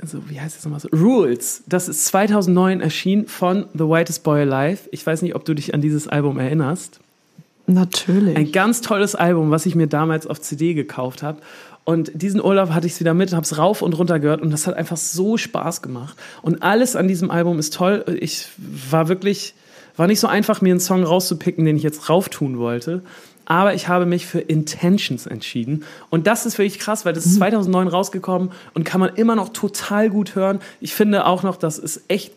[0.00, 0.88] also wie heißt das nochmal so?
[0.88, 1.62] Rules.
[1.66, 4.88] Das ist 2009 erschienen von The Whitest Boy Alive.
[4.90, 7.00] Ich weiß nicht, ob du dich an dieses Album erinnerst.
[7.66, 8.36] Natürlich.
[8.36, 11.40] Ein ganz tolles Album, was ich mir damals auf CD gekauft habe.
[11.84, 14.50] Und diesen Urlaub hatte ich es wieder mit, habe es rauf und runter gehört und
[14.50, 16.16] das hat einfach so Spaß gemacht.
[16.42, 18.04] Und alles an diesem Album ist toll.
[18.20, 18.48] Ich
[18.90, 19.54] war wirklich,
[19.96, 23.02] war nicht so einfach, mir einen Song rauszupicken, den ich jetzt rauf tun wollte.
[23.44, 25.84] Aber ich habe mich für Intentions entschieden.
[26.08, 29.48] Und das ist wirklich krass, weil das ist 2009 rausgekommen und kann man immer noch
[29.48, 30.60] total gut hören.
[30.80, 32.32] Ich finde auch noch, dass es echt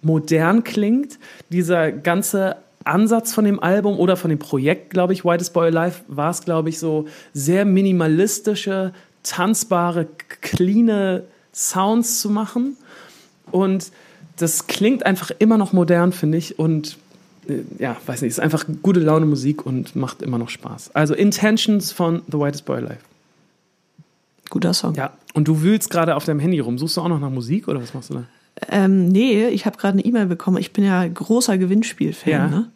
[0.00, 1.18] modern klingt.
[1.50, 6.00] Dieser ganze Ansatz von dem Album oder von dem Projekt, glaube ich, Whitest Boy Alive,
[6.08, 10.06] war es, glaube ich, so sehr minimalistische, tanzbare,
[10.40, 12.76] cleane Sounds zu machen.
[13.50, 13.90] Und
[14.36, 16.58] das klingt einfach immer noch modern, finde ich.
[16.58, 16.98] Und
[17.78, 20.90] ja, weiß nicht, ist einfach gute Laune Musik und macht immer noch Spaß.
[20.94, 22.98] Also Intentions von The Whitest Boy Alive.
[24.50, 24.94] Guter Song.
[24.94, 26.78] Ja, und du wühlst gerade auf deinem Handy rum.
[26.78, 28.24] Suchst du auch noch nach Musik oder was machst du da?
[28.68, 30.58] Ähm, nee, ich habe gerade eine E-Mail bekommen.
[30.58, 32.32] Ich bin ja großer Gewinnspiel-Fan.
[32.32, 32.48] Ja.
[32.48, 32.70] Ne?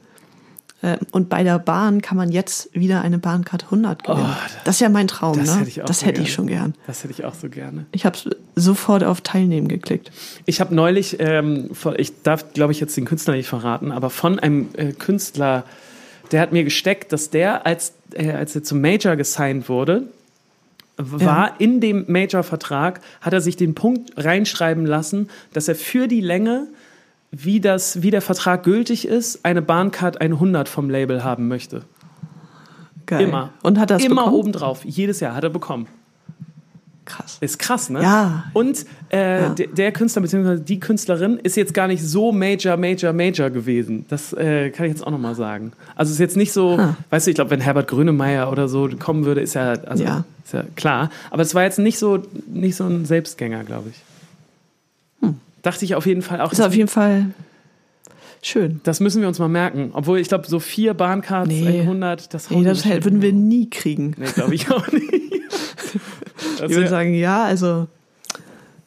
[0.83, 4.27] Ähm, Und bei der Bahn kann man jetzt wieder eine Bahncard 100 gewinnen.
[4.29, 5.61] Oh, das ist ja mein Traum, das ne?
[5.61, 6.35] hätte ich auch das so hätte ich gerne.
[6.35, 6.75] schon gern.
[6.87, 7.87] Das hätte ich auch so gerne.
[7.93, 8.17] Ich habe
[8.55, 10.13] sofort auf Teilnehmen geklickt.
[10.47, 14.39] Ich habe neulich, ähm, ich darf, glaube ich, jetzt den Künstler nicht verraten, aber von
[14.39, 15.65] einem äh, Künstler,
[16.31, 20.05] der hat mir gesteckt, dass der, als, äh, als er zum Major gesigned wurde,
[20.99, 26.21] war in dem Major-Vertrag, hat er sich den Punkt reinschreiben lassen, dass er für die
[26.21, 26.67] Länge,
[27.31, 31.83] wie, das, wie der Vertrag gültig ist, eine Bahncard 100 vom Label haben möchte.
[33.07, 33.23] Geil.
[33.29, 33.51] Immer.
[33.63, 34.35] Und hat das Immer bekommen?
[34.37, 34.85] obendrauf.
[34.85, 35.87] Jedes Jahr hat er bekommen.
[37.07, 37.39] Krass.
[37.41, 38.03] Ist krass, ne?
[38.03, 38.45] Ja.
[38.53, 39.49] Und äh, Ja.
[39.55, 40.59] der, Künstler bzw.
[40.63, 44.05] die Künstlerin ist jetzt gar nicht so major, major, major gewesen.
[44.09, 45.73] Das äh, kann ich jetzt auch nochmal sagen.
[45.97, 46.97] Also ist jetzt nicht so, Ah.
[47.09, 50.25] weißt du, ich glaube, wenn Herbert Grönemeyer oder so kommen würde, ist ja, also, Ja.
[50.45, 51.09] Ist ja klar.
[51.31, 53.97] Aber es war jetzt nicht so, nicht so ein Selbstgänger, glaube ich.
[55.63, 56.53] Dachte ich auf jeden Fall auch.
[56.53, 57.27] Ist auf jeden Fall
[58.43, 58.81] schön.
[58.85, 59.91] das müssen wir uns mal merken.
[59.93, 61.81] Obwohl, ich glaube, so vier Bahncards, Nee.
[61.81, 64.15] 100, das Nee, das bestimmt würden wir nie kriegen.
[64.17, 65.13] Nee, glaube ich auch nicht.
[66.61, 67.87] Ich würde sagen, ja, also,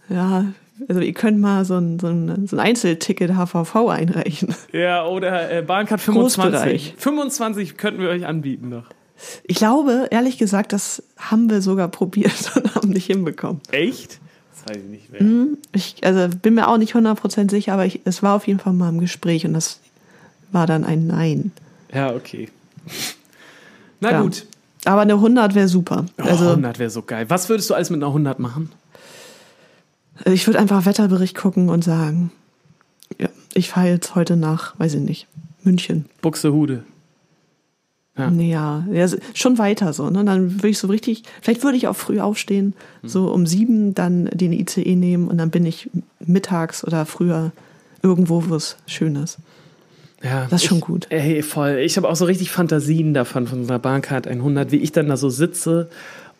[0.10, 0.46] ja,
[0.90, 4.54] also ihr könnt mal so ein, so ein, so ein Einzelticket HVV einreichen.
[4.74, 6.52] Ja, oder äh, Bahncard 25.
[6.52, 6.94] Großbereich.
[6.98, 8.86] 25 könnten wir euch anbieten noch.
[9.44, 13.62] Ich glaube, ehrlich gesagt, das haben wir sogar probiert und haben nicht hinbekommen.
[13.72, 14.20] Echt?
[14.66, 15.22] Weiß ich nicht mehr.
[15.22, 18.60] Hm, Ich also bin mir auch nicht 100% sicher, aber ich, es war auf jeden
[18.60, 19.80] Fall mal im Gespräch und das
[20.52, 21.52] war dann ein Nein.
[21.94, 22.50] Ja, okay.
[24.00, 24.22] Na Ja.
[24.22, 24.46] gut.
[24.86, 26.06] Aber eine 100 wäre super.
[26.20, 27.30] Oh, Also 100 wäre so geil.
[27.30, 28.72] Was würdest du alles mit einer 100 machen?
[30.26, 32.32] ich würde einfach Wetterbericht gucken und sagen,
[33.20, 35.28] ja, ich fahre jetzt heute nach, weiß ich nicht,
[35.64, 36.06] München.
[36.22, 36.84] Buxtehude.
[38.18, 38.30] Ja.
[38.92, 40.10] Ja, schon weiter so.
[40.10, 40.24] Ne?
[40.26, 43.10] Dann würde ich so richtig, vielleicht würde ich auch früh aufstehen, Hm.
[43.10, 47.52] so um sieben dann den ICE nehmen und dann bin ich mittags oder früher
[48.04, 49.38] irgendwo, wo es schön ist.
[50.24, 51.08] Ja, Das ist schon ich, gut.
[51.10, 51.78] Ey, voll.
[51.80, 55.08] Ich habe auch so richtig Fantasien davon, von so einer Bahncard 100, wie ich dann
[55.08, 55.90] da so sitze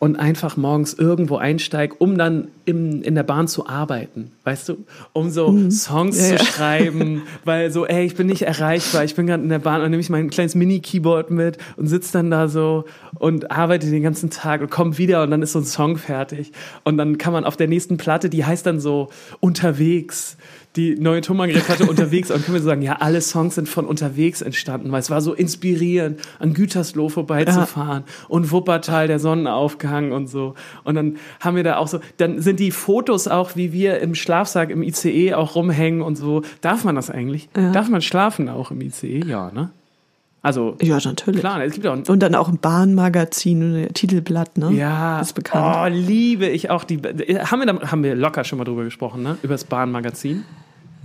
[0.02, 4.78] und einfach morgens irgendwo einsteige, um dann im, in der Bahn zu arbeiten, weißt du?
[5.12, 6.22] Um so Songs Mhm.
[6.22, 6.44] Ja, zu ja.
[6.52, 9.90] schreiben, weil so, ey, ich bin nicht erreichbar, ich bin gerade in der Bahn und
[9.90, 12.84] nehme ich mein kleines Mini-Keyboard mit und sitze dann da so
[13.20, 16.50] und arbeite den ganzen Tag und komme wieder und dann ist so ein Song fertig.
[16.82, 20.36] Und dann kann man auf der nächsten Platte, die heißt dann so Unterwegs,
[20.76, 24.40] die neue Thomann-Platte unterwegs und können wir so sagen, ja, alle Songs sind von unterwegs
[24.40, 30.54] entstanden, weil es war so inspirierend, an Gütersloh vorbeizufahren und Wuppertal, der Sonnenaufgang und so.
[30.84, 34.14] Und dann haben wir da auch so, dann sind die Fotos auch, wie wir im
[34.14, 36.42] Schlafsack im ICE auch rumhängen und so.
[36.62, 37.48] Darf man das eigentlich?
[37.56, 37.72] Ja.
[37.72, 39.24] Darf man schlafen auch im ICE?
[39.26, 39.70] Ja, ne?
[40.44, 41.38] Also, Ja, natürlich.
[41.40, 44.72] klar, es gibt auch Und dann auch ein Bahnmagazin, ein Titelblatt, ne?
[44.72, 45.76] ja, Ist bekannt.
[45.78, 46.96] Oh, liebe ich auch die.
[46.98, 49.38] Haben wir, da, haben wir locker schon mal drüber gesprochen, ne?
[49.42, 50.42] Über das Bahnmagazin?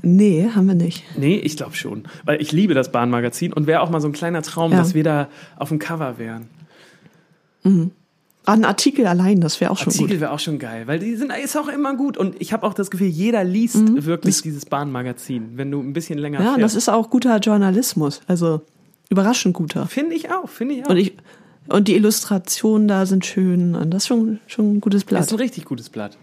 [0.02, 1.04] Nee, haben wir nicht.
[1.18, 2.04] Nee, ich glaube schon.
[2.26, 4.78] Weil ich liebe das Bahnmagazin und wäre auch mal so ein kleiner Traum, Ja.
[4.80, 6.48] dass wir da auf dem Cover wären.
[8.46, 10.22] Ah, ein Artikel allein, das wäre auch schon Artikel gut.
[10.22, 12.74] wäre auch schon geil, weil die sind ist auch immer gut und ich habe auch
[12.74, 16.46] das Gefühl, jeder liest wirklich dieses Bahnmagazin, wenn du ein bisschen länger Mhm.
[16.46, 16.88] Ja, und das fährst.
[16.88, 18.22] ist auch guter Journalismus.
[18.28, 18.62] Also
[19.10, 19.88] überraschend guter.
[19.88, 20.90] Finde ich auch, finde ich auch.
[20.90, 21.14] Und ich
[21.70, 25.22] und die Illustrationen da sind schön und das ist schon, schon ein gutes das Blatt.
[25.26, 26.18] ist ein richtig gutes Blatt.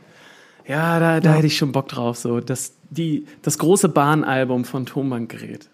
[0.67, 1.37] Ja, da, da Ja.
[1.37, 2.17] hätte ich schon Bock drauf.
[2.17, 5.69] So, das, die, das große Bahnalbum von Tonbandgerät.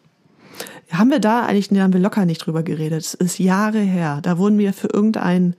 [0.91, 3.01] Haben wir da eigentlich, da haben wir locker nicht drüber geredet.
[3.01, 4.19] Es ist Jahre her.
[4.23, 5.55] Da wurden wir für irgendein,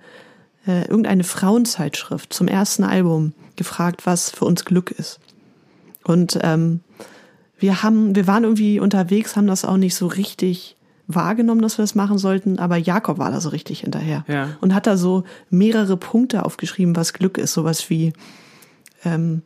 [0.68, 5.22] äh, irgendeine Frauenzeitschrift zum ersten Album gefragt, was für uns Glück ist.
[6.04, 6.82] Und ähm,
[7.58, 10.76] wir haben, wir waren irgendwie unterwegs, haben das auch nicht so richtig
[11.16, 14.50] wahrgenommen, dass wir das machen sollten, aber Jakob war da so richtig hinterher Ja.
[14.62, 18.14] und hat da so mehrere Punkte aufgeschrieben, was Glück ist, sowas wie
[19.04, 19.42] ähm,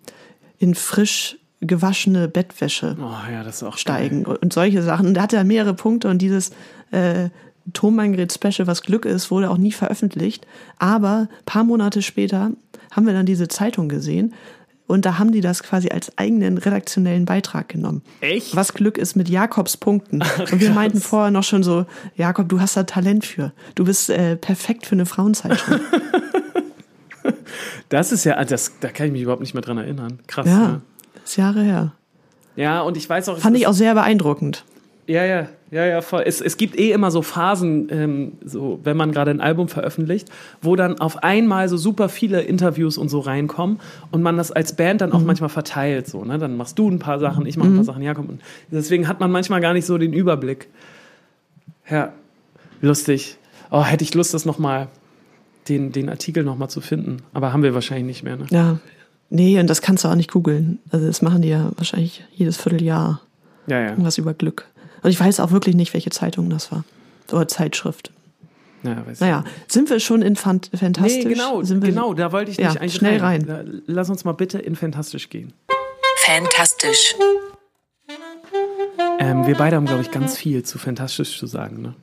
[0.58, 5.08] in frisch gewaschene Bettwäsche Oh ja, das ist auch steigen und solche Sachen.
[5.08, 6.51] Und da hatte er mehrere Punkte und dieses
[6.91, 7.30] äh,
[7.73, 10.45] Tonbandgerät Special, was Glück ist, wurde auch nie veröffentlicht.
[10.78, 12.51] Aber paar Monate später
[12.91, 14.34] haben wir dann diese Zeitung gesehen
[14.88, 18.02] und da haben die das quasi als eigenen redaktionellen Beitrag genommen.
[18.21, 18.56] Echt?
[18.56, 20.21] Was Glück ist mit Jakobs Punkten.
[20.52, 23.52] und wir meinten vorher noch schon so, Jakob, du hast da Talent für.
[23.74, 25.82] Du bist äh, perfekt für eine Frauenzeitschrift.
[27.89, 30.19] Das ist ja, das, da kann ich mich überhaupt nicht mehr dran erinnern.
[30.28, 30.48] Krass.
[30.48, 30.82] ja, ne?
[31.24, 31.93] ist Jahre her.
[32.56, 33.38] Ja, und ich weiß auch.
[33.38, 34.65] Fand ich auch sehr beeindruckend.
[35.08, 36.23] Ja, ja, ja, ja, voll.
[36.25, 40.30] Es, es gibt eh immer so Phasen, ähm, so, wenn man gerade ein Album veröffentlicht,
[40.62, 43.80] wo dann auf einmal so super viele Interviews und so reinkommen
[44.12, 46.08] und man das als Band dann auch manchmal verteilt.
[46.08, 46.38] So, ne?
[46.38, 48.30] Dann machst du ein paar Sachen, ich mache ein paar Sachen, ja, komm.
[48.30, 50.67] Und deswegen hat man manchmal gar nicht so den Überblick.
[51.89, 52.13] Ja,
[52.82, 53.38] lustig.
[53.71, 54.88] Oh, hätte ich Lust, das nochmal,
[55.67, 57.17] den, den Artikel nochmal zu finden.
[57.34, 58.45] Aber haben wir wahrscheinlich nicht mehr, ne?
[58.51, 58.80] Ja.
[59.32, 60.78] Nee, und das kannst du auch nicht googeln.
[60.91, 63.21] Also das machen die ja wahrscheinlich jedes Vierteljahr.
[63.67, 63.89] Ja, ja.
[63.89, 64.67] Irgendwas über Glück.
[65.05, 66.83] Und ich weiß auch wirklich nicht, welche Zeitung das war.
[67.31, 68.09] Oder Zeitschrift.
[68.81, 71.25] ja weiß Naja, sind wir schon in Fant Fantastisch?
[71.25, 74.25] Nee, genau, sind wir, genau, da wollte ich Ja, nicht eigentlich schnell Da- Lass uns
[74.25, 75.53] mal bitte in Fantastisch gehen.
[76.25, 77.13] Fantastisch.
[79.19, 81.83] Ähm, wir beide haben, glaube ich, ganz viel zu Fantastisch zu sagen.
[81.83, 81.93] Ne?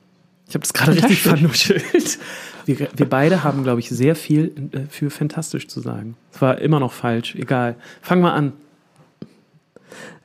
[0.47, 2.19] Ich habe das gerade richtig vernuschelt.
[2.65, 6.15] Wir, wir beide haben, glaube ich, sehr viel äh, für Fantastisch zu sagen.
[6.31, 7.75] Es war immer noch falsch, egal.
[8.01, 8.53] Fang mal an.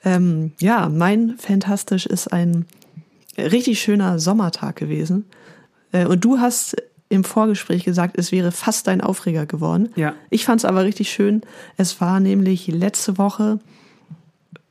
[0.04, 2.66] Ähm, ja, mein Fantastisch ist ein
[3.36, 5.24] richtig schöner Sommertag gewesen.
[5.92, 6.76] Äh, und du hast
[7.08, 9.90] im Vorgespräch gesagt, es wäre fast dein Aufreger geworden.
[9.96, 10.14] Ja.
[10.30, 11.42] Ich fand es aber richtig schön.
[11.76, 13.60] Es war nämlich letzte Woche,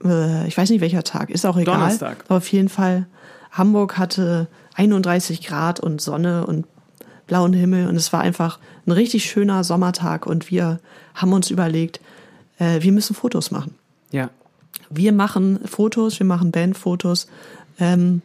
[0.03, 1.79] äh, ich weiß nicht welcher Tag, ist auch egal.
[1.79, 2.23] Donnerstag.
[2.27, 3.07] Aber auf jeden Fall,
[3.51, 6.67] Hamburg hatte 31 Grad und Sonne und
[7.25, 10.79] blauen Himmel und es war einfach ein richtig schöner Sommertag und wir
[11.15, 11.99] haben uns überlegt,
[12.59, 13.75] äh, wir müssen Fotos machen.
[14.11, 14.29] Ja.
[14.89, 17.27] Wir machen Fotos, wir machen Bandfotos.
[17.79, 18.21] Ähm,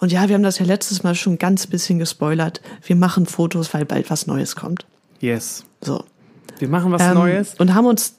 [0.00, 2.60] und ja, wir haben das ja letztes Mal schon ganz bisschen gespoilert.
[2.84, 4.86] Wir machen Fotos, weil bald was Neues kommt.
[5.20, 5.64] Yes.
[5.80, 6.04] So.
[6.58, 7.54] Wir machen was Ähm, Neues.
[7.58, 8.14] Und haben uns,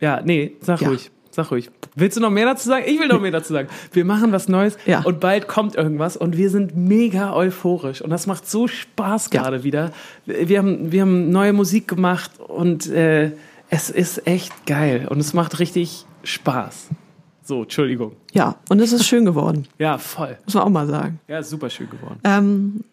[0.00, 0.88] Ja, nee, sag Ja.
[0.88, 1.10] ruhig.
[1.30, 1.70] Sag ruhig.
[1.94, 2.84] Willst du noch mehr dazu sagen?
[2.88, 3.68] Ich will noch mehr dazu sagen.
[3.92, 5.00] Wir machen was Neues Ja.
[5.02, 9.42] und bald kommt irgendwas und wir sind mega euphorisch und das macht so Spaß Ja.
[9.42, 9.92] gerade wieder.
[10.26, 13.30] Wir haben, wir haben neue Musik gemacht und äh,
[13.70, 16.88] es ist echt geil und es macht richtig Spaß.
[17.44, 18.12] So, Entschuldigung.
[18.32, 20.38] ja, und es ist schön geworden, Ja, voll.
[20.44, 21.18] muss man auch mal sagen.
[21.26, 22.20] Ja, super schön geworden.
[22.22, 22.84] Ähm,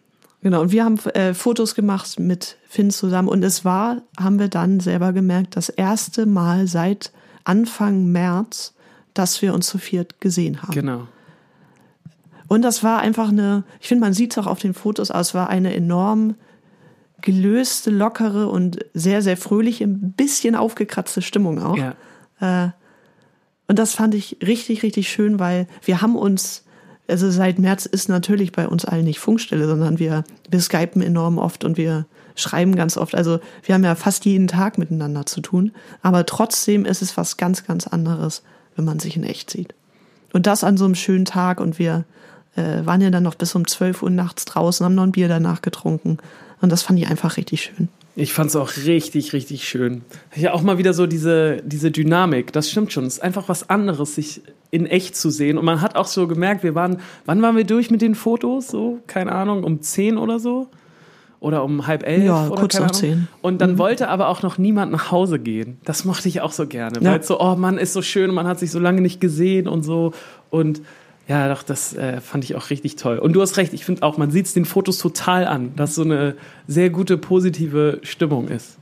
[0.42, 4.48] genau, und wir haben äh, Fotos gemacht mit Finn zusammen und es war, haben wir
[4.48, 7.12] dann selber gemerkt, das erste Mal seit
[7.44, 8.74] Anfang März,
[9.14, 10.72] dass wir uns zu viert gesehen haben.
[10.72, 11.06] Genau.
[12.48, 15.32] Und das war einfach eine, ich finde, man sieht es auch auf den Fotos, es
[15.34, 16.34] war eine enorm
[17.20, 21.76] gelöste, lockere und sehr, sehr fröhliche, ein bisschen aufgekratzte Stimmung auch.
[21.76, 22.74] Ja.
[23.70, 26.64] Und das fand ich richtig, richtig schön, weil wir haben uns,
[27.06, 31.38] also seit März ist natürlich bei uns allen nicht Funkstelle, sondern wir, wir skypen enorm
[31.38, 32.04] oft und wir
[32.34, 33.14] schreiben ganz oft.
[33.14, 35.70] Also wir haben ja fast jeden Tag miteinander zu tun.
[36.02, 38.42] Aber trotzdem ist es was ganz, ganz anderes,
[38.74, 39.72] wenn man sich in echt sieht.
[40.32, 42.04] Und das an so einem schönen Tag und wir
[42.56, 45.28] äh, waren ja dann noch bis um 12 Uhr nachts draußen, haben noch ein Bier
[45.28, 46.18] danach getrunken.
[46.60, 47.88] Und das fand ich einfach richtig schön.
[48.16, 50.02] Ich fand es auch richtig, richtig schön.
[50.34, 52.52] Ja, auch mal wieder so diese, diese Dynamik.
[52.52, 53.04] Das stimmt schon.
[53.04, 55.58] Es ist einfach was anderes, sich in echt zu sehen.
[55.58, 58.68] Und man hat auch so gemerkt, wir waren, wann waren wir durch mit den Fotos?
[58.68, 60.68] So, keine Ahnung, um 10 oder so?
[61.40, 62.24] Oder um halb elf?
[62.24, 62.90] Ja, oder kurz nach.
[62.90, 63.26] 10.
[63.40, 65.78] Und dann wollte aber auch noch niemand nach Hause gehen.
[65.84, 67.00] Das mochte ich auch so gerne.
[67.00, 67.12] Ja.
[67.12, 69.82] Weil so, oh Mann, ist so schön, man hat sich so lange nicht gesehen und
[69.82, 70.12] so.
[70.50, 70.82] Und
[71.28, 73.18] ja, doch, das äh, fand ich auch richtig toll.
[73.18, 75.94] Und du hast recht, ich finde auch, man sieht es den Fotos total an, dass
[75.94, 78.78] so eine sehr gute, positive Stimmung ist.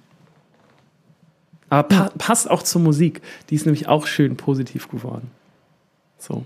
[1.69, 3.21] Aber pa passt auch zur Musik.
[3.51, 5.31] Die ist nämlich auch schön positiv geworden.
[6.17, 6.45] So.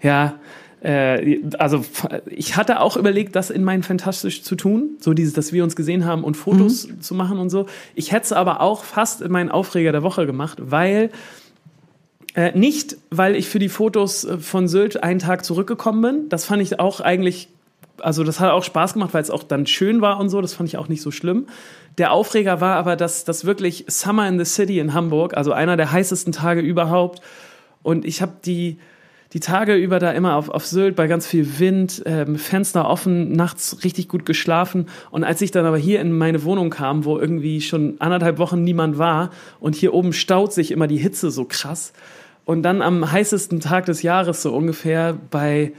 [0.00, 0.38] Ja,
[0.82, 1.84] äh, also
[2.26, 4.96] ich hatte auch überlegt, das in meinen Fantastisch zu tun.
[5.00, 7.66] So dieses, dass wir uns gesehen haben und Fotos zu machen und so.
[7.94, 11.10] Ich hätte es aber auch fast in meinen Aufreger der Woche gemacht, weil
[12.34, 16.28] äh, nicht, weil ich für die Fotos äh, von Sylt einen Tag zurückgekommen bin.
[16.28, 17.48] Das fand ich auch eigentlich,
[17.98, 20.40] also das hat auch Spaß gemacht, weil es auch dann schön war und so.
[20.40, 21.46] Das fand ich auch nicht so schlimm.
[21.96, 25.76] Der Aufreger war aber, dass das wirklich Summer in the City in Hamburg, also einer
[25.76, 27.20] der heißesten Tage überhaupt.
[27.84, 28.78] Und ich habe die,
[29.32, 33.30] die Tage über da immer auf, auf Sylt bei ganz viel Wind, ähm, Fenster offen,
[33.30, 34.86] nachts richtig gut geschlafen.
[35.12, 38.64] Und als ich dann aber hier in meine Wohnung kam, wo irgendwie schon anderthalb Wochen
[38.64, 41.92] niemand war und hier oben staut sich immer die Hitze so krass.
[42.44, 45.72] Und dann am heißesten Tag des Jahres so ungefähr bei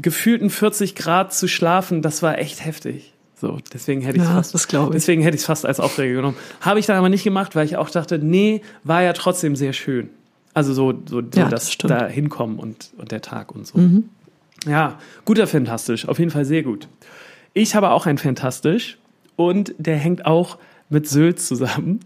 [0.00, 3.12] gefühlten 40 Grad zu schlafen, das war echt heftig.
[3.36, 4.78] So, deswegen hätte ich Ja, fast, das ich.
[4.92, 6.36] deswegen hätte ich es fast als Aufreger genommen.
[6.60, 9.72] Habe ich dann aber nicht gemacht, weil ich auch dachte, nee, war ja trotzdem sehr
[9.72, 10.08] schön.
[10.54, 13.78] Also so, so, so Ja, das das da hinkommen und, und der Tag und so.
[14.66, 16.88] Ja, guter Fantastisch, auf jeden Fall sehr gut.
[17.52, 18.98] Ich habe auch ein Fantastisch
[19.36, 22.00] und der hängt auch mit Sylt zusammen,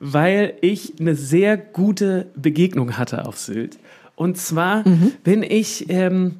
[0.00, 3.78] weil ich eine sehr gute Begegnung hatte auf Sylt.
[4.14, 5.12] Und zwar mhm.
[5.24, 6.36] bin ich ähm,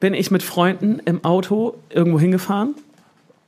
[0.00, 2.74] bin ich mit Freunden im Auto irgendwo hingefahren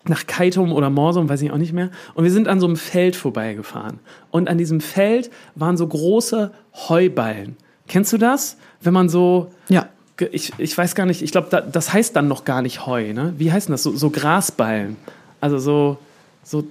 [0.09, 1.91] nach Kaitum oder Morsum, weiß ich auch nicht mehr.
[2.15, 4.01] Und wir sind an so einem Feld vorbeigefahren.
[4.31, 6.51] Und an diesem Feld waren so große
[6.89, 7.57] Heuballen.
[7.89, 8.57] Kennst du das?
[8.81, 9.51] Wenn man so.
[9.69, 9.89] Ja.
[10.31, 13.13] Ich, ich weiß gar nicht, ich glaube, da, das heißt dann noch gar nicht Heu,
[13.13, 13.35] ne?
[13.37, 13.83] Wie heißt denn das?
[13.83, 14.97] So, so Grasballen.
[15.41, 15.99] Also so.
[16.43, 16.65] so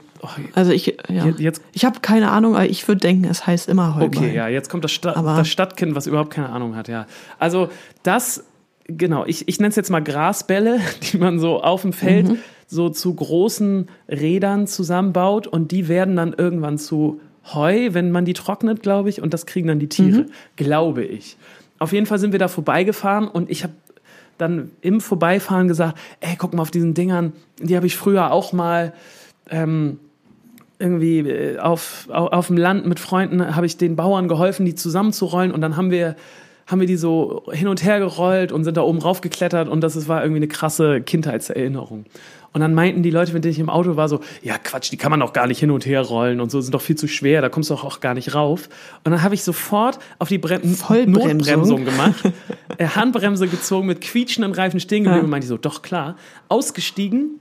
[0.53, 1.27] also ich, ja.
[1.37, 4.17] Jetzt, ich habe keine Ahnung, aber ich würde denken, es heißt immer Heuballen.
[4.17, 7.05] Okay, ja, jetzt kommt das, Sta aber das Stadtkind, was überhaupt keine Ahnung hat, ja.
[7.39, 7.69] Also
[8.03, 8.43] das
[8.87, 10.79] genau, ich, ich nenne es jetzt mal Grasbälle,
[11.11, 12.37] die man so auf dem Feld mhm.
[12.67, 17.19] so zu großen Rädern zusammenbaut und die werden dann irgendwann zu
[17.53, 20.29] Heu, wenn man die trocknet, glaube ich, und das kriegen dann die Tiere, mhm.
[20.55, 21.35] glaube ich.
[21.77, 23.73] Auf jeden Fall sind wir da vorbeigefahren und ich habe
[24.37, 28.53] dann im Vorbeifahren gesagt, ey, guck mal auf diesen Dingern, die habe ich früher auch
[28.53, 28.93] mal
[29.49, 29.99] ähm,
[30.83, 34.75] irgendwie äh, auf, auf, auf dem Land mit Freunden, habe ich den Bauern geholfen, die
[34.75, 36.15] zusammenzurollen und dann haben wir
[36.65, 40.07] haben wir die so hin und her gerollt und sind da oben raufgeklettert und das
[40.07, 42.05] war irgendwie eine krasse Kindheitserinnerung.
[42.53, 44.97] Und dann meinten die Leute, mit denen ich im Auto war, so, ja Quatsch, die
[44.97, 47.07] kann man doch gar nicht hin und her rollen und so, sind doch viel zu
[47.07, 48.69] schwer, da kommst du doch auch gar nicht rauf.
[49.03, 52.23] Und dann habe ich sofort auf die Bre Notbremsung gemacht,
[52.77, 55.23] äh, Handbremse gezogen, mit quietschenden Reifen stehen geblieben ja.
[55.23, 56.15] und meinte so, doch klar,
[56.47, 57.39] ausgestiegen,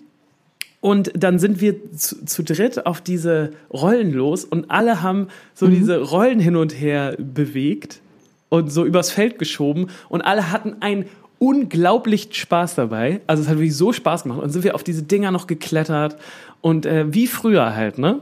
[0.83, 5.66] und dann sind wir zu, zu, dritt auf diese Rollen los und alle haben so
[5.66, 5.75] mhm.
[5.77, 8.01] diese Rollen hin und her bewegt
[8.49, 11.07] und so übers Feld geschoben und alle hatten einen
[11.38, 13.21] unglaublich Spaß dabei.
[13.29, 14.40] Also es hat wirklich so Spaß gemacht.
[14.40, 16.16] Und sind wir auf diese Dinger noch geklettert
[16.61, 18.21] und äh, wie früher halt, ne?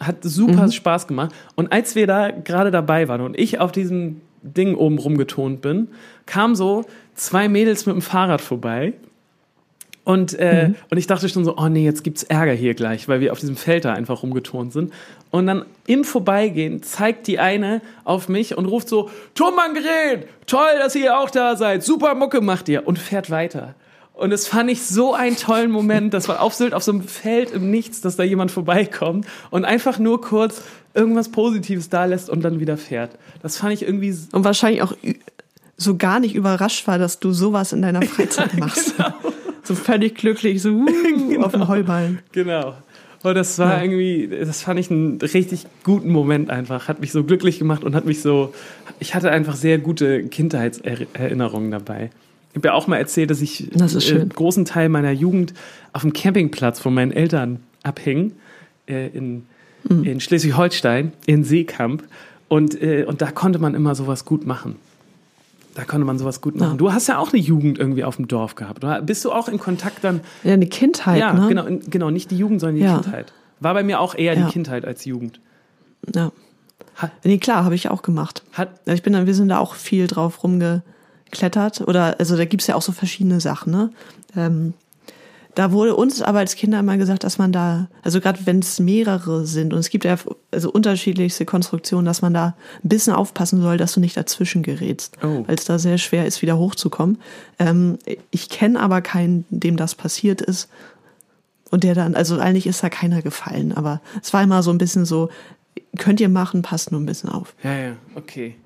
[0.00, 0.72] Hat super mhm.
[0.72, 1.32] Spaß gemacht.
[1.54, 5.86] Und als wir da gerade dabei waren und ich auf diesem Ding oben rumgetont bin,
[6.26, 6.84] kamen so
[7.14, 8.94] zwei Mädels mit dem Fahrrad vorbei
[10.04, 10.74] und, äh, mhm.
[10.90, 13.38] und ich dachte schon so, oh nee, jetzt gibt's Ärger hier gleich, weil wir auf
[13.38, 14.92] diesem Feld da einfach rumgeturnt sind.
[15.30, 20.96] Und dann im Vorbeigehen zeigt die eine auf mich und ruft so, Turmbandgerät, toll, dass
[20.96, 23.74] ihr auch da seid, super Mucke macht ihr und fährt weiter.
[24.14, 27.02] Und das fand ich so einen tollen Moment, dass man auf Sylt auf so einem
[27.02, 30.62] Feld im Nichts, dass da jemand vorbeikommt und einfach nur kurz
[30.94, 33.12] irgendwas Positives da lässt und dann wieder fährt.
[33.40, 34.14] Das fand ich irgendwie...
[34.32, 34.94] Und wahrscheinlich auch
[35.76, 38.94] so gar nicht überrascht war, dass du sowas in deiner Freizeit machst.
[38.98, 39.31] Ja, genau
[39.62, 41.42] so völlig glücklich, so uh, genau.
[41.46, 42.20] auf dem Heuballen.
[42.32, 42.74] Genau.
[43.22, 43.82] Und das war ja.
[43.84, 46.88] irgendwie, das fand ich einen richtig guten Moment einfach.
[46.88, 48.52] Hat mich so glücklich gemacht und hat mich so,
[48.98, 52.10] ich hatte einfach sehr gute Kindheitserinnerungen dabei.
[52.50, 55.54] Ich habe ja auch mal erzählt, dass ich das einen äh, großen Teil meiner Jugend
[55.92, 58.32] auf dem Campingplatz von meinen Eltern abhing,
[58.88, 59.46] äh, in,
[59.88, 60.04] mhm.
[60.04, 62.02] in Schleswig-Holstein, in Seekamp.
[62.48, 64.76] Und, äh, und da konnte man immer sowas gut machen.
[65.74, 66.72] Da konnte man sowas gut machen.
[66.72, 66.76] Ja.
[66.76, 68.84] Du hast ja auch eine Jugend irgendwie auf dem Dorf gehabt.
[69.06, 70.20] Bist du auch in Kontakt dann?
[70.44, 71.18] Ja, eine Kindheit.
[71.18, 71.48] Ja, ne?
[71.48, 72.98] genau, genau, nicht die Jugend, sondern die ja.
[73.00, 73.32] Kindheit.
[73.60, 75.40] War bei mir auch eher die Kindheit als Jugend.
[76.14, 76.32] Ja.
[76.96, 78.42] Hat, nee, klar, habe ich auch gemacht.
[78.52, 81.82] Hat, ich bin dann, wir sind da auch viel drauf rumgeklettert.
[81.82, 83.90] Oder, also da gibt's ja auch so verschiedene Sachen, ne?
[84.36, 84.74] Ähm,
[85.54, 88.80] da wurde uns aber als Kinder immer gesagt, dass man da, also gerade wenn es
[88.80, 90.16] mehrere sind und es gibt ja
[90.50, 95.18] also unterschiedlichste Konstruktionen, dass man da ein bisschen aufpassen soll, dass du nicht dazwischen gerätst,
[95.22, 95.44] oh.
[95.46, 97.18] weil es da sehr schwer ist, wieder hochzukommen.
[97.58, 97.98] Ähm,
[98.30, 100.70] ich kenne aber keinen, dem das passiert ist
[101.70, 104.78] und der dann, also eigentlich ist da keiner gefallen, aber es war immer so ein
[104.78, 105.28] bisschen so,
[105.98, 107.54] könnt ihr machen, passt nur ein bisschen auf.
[107.62, 108.56] Ja, ja, okay.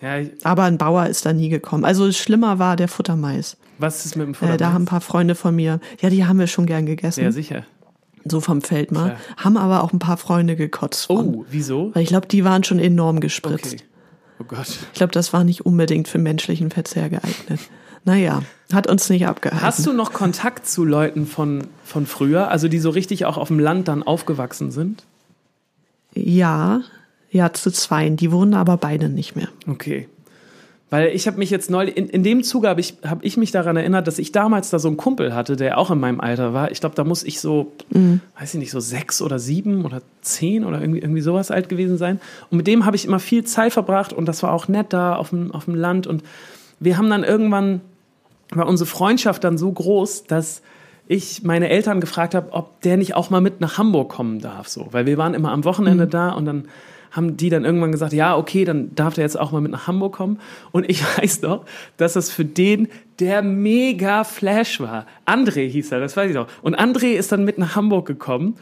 [0.00, 1.84] Ja, aber ein Bauer ist da nie gekommen.
[1.84, 3.56] Also schlimmer war der Futtermais.
[3.78, 4.54] Was ist mit dem Futtermais?
[4.54, 7.24] Äh, da haben ein paar Freunde von mir, ja, die haben wir schon gern gegessen.
[7.24, 7.64] Ja, sicher.
[8.24, 9.10] So vom Feld mal.
[9.10, 9.20] Klar.
[9.38, 11.06] Haben aber auch ein paar Freunde gekotzt.
[11.06, 11.34] Von.
[11.34, 11.94] Oh, wieso?
[11.94, 13.74] Weil ich glaube, die waren schon enorm gespritzt.
[13.74, 13.84] Okay.
[14.40, 14.68] Oh Gott.
[14.68, 17.60] Ich glaube, das war nicht unbedingt für menschlichen Verzehr geeignet.
[18.04, 19.66] Naja, hat uns nicht abgehalten.
[19.66, 23.48] Hast du noch Kontakt zu Leuten von, von früher, also die so richtig auch auf
[23.48, 25.04] dem Land dann aufgewachsen sind?
[26.14, 26.82] Ja,
[27.30, 28.16] ja, zu zweien.
[28.16, 29.48] Die wohnen aber beide nicht mehr.
[29.66, 30.08] Okay.
[30.90, 33.50] Weil ich habe mich jetzt neulich, in, in dem Zuge habe ich, hab ich mich
[33.50, 36.54] daran erinnert, dass ich damals da so einen Kumpel hatte, der auch in meinem Alter
[36.54, 36.70] war.
[36.70, 38.22] Ich glaube, da muss ich so, mhm.
[38.40, 41.98] weiß ich nicht, so sechs oder sieben oder zehn oder irgendwie, irgendwie sowas alt gewesen
[41.98, 42.20] sein.
[42.50, 45.14] Und mit dem habe ich immer viel Zeit verbracht und das war auch nett da
[45.16, 46.06] auf dem, auf dem Land.
[46.06, 46.22] Und
[46.80, 47.82] wir haben dann irgendwann,
[48.50, 50.62] war unsere Freundschaft dann so groß, dass
[51.06, 54.68] ich meine Eltern gefragt habe, ob der nicht auch mal mit nach Hamburg kommen darf.
[54.68, 54.88] So.
[54.90, 56.10] Weil wir waren immer am Wochenende mhm.
[56.10, 56.68] da und dann
[57.10, 59.86] haben die dann irgendwann gesagt, ja, okay, dann darf der jetzt auch mal mit nach
[59.86, 60.40] Hamburg kommen.
[60.72, 61.64] Und ich weiß doch,
[61.96, 65.06] dass das für den der mega Flash war.
[65.26, 66.48] André hieß er, das weiß ich doch.
[66.62, 68.56] Und André ist dann mit nach Hamburg gekommen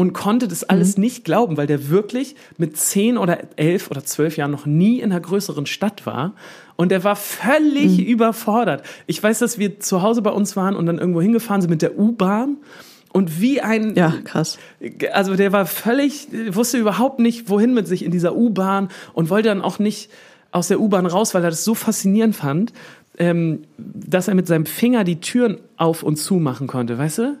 [0.00, 1.02] und konnte das alles mhm.
[1.02, 5.12] nicht glauben, weil der wirklich mit zehn oder elf oder zwölf Jahren noch nie in
[5.12, 6.32] einer größeren Stadt war.
[6.76, 8.04] Und der war völlig mhm.
[8.04, 8.82] überfordert.
[9.06, 11.82] Ich weiß, dass wir zu Hause bei uns waren und dann irgendwo hingefahren sind mit
[11.82, 12.56] der U-Bahn.
[13.12, 13.96] Und wie ein.
[13.96, 14.58] Ja, krass.
[15.12, 19.48] Also der war völlig, wusste überhaupt nicht, wohin mit sich in dieser U-Bahn und wollte
[19.48, 20.10] dann auch nicht
[20.52, 22.72] aus der U-Bahn raus, weil er das so faszinierend fand,
[23.18, 27.38] ähm, dass er mit seinem Finger die Türen auf und zu machen konnte, weißt du?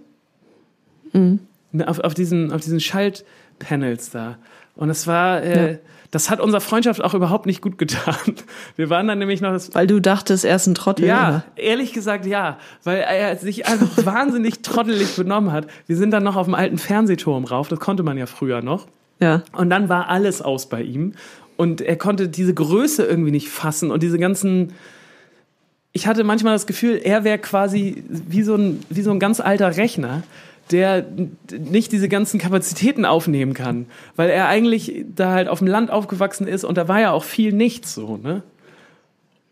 [1.12, 1.40] Mhm.
[1.72, 4.38] Ne, auf, auf, diesen, auf diesen Schaltpanels da.
[4.80, 5.78] Und das war, äh, ja.
[6.10, 8.16] das hat unserer Freundschaft auch überhaupt nicht gut getan.
[8.76, 9.74] Wir waren dann nämlich noch das.
[9.74, 11.04] Weil du dachtest, er ist ein Trottel.
[11.06, 11.44] Ja, oder?
[11.56, 12.56] ehrlich gesagt ja.
[12.82, 15.66] Weil er sich einfach wahnsinnig trottelig benommen hat.
[15.86, 18.86] Wir sind dann noch auf dem alten Fernsehturm rauf, das konnte man ja früher noch.
[19.20, 19.42] Ja.
[19.52, 21.12] Und dann war alles aus bei ihm.
[21.58, 24.72] Und er konnte diese Größe irgendwie nicht fassen und diese ganzen.
[25.92, 29.40] Ich hatte manchmal das Gefühl, er wäre quasi wie so, ein, wie so ein ganz
[29.40, 30.22] alter Rechner,
[30.70, 31.06] der
[31.52, 36.46] nicht diese ganzen Kapazitäten aufnehmen kann, weil er eigentlich da halt auf dem Land aufgewachsen
[36.46, 38.42] ist und da war ja auch viel nichts so, ne?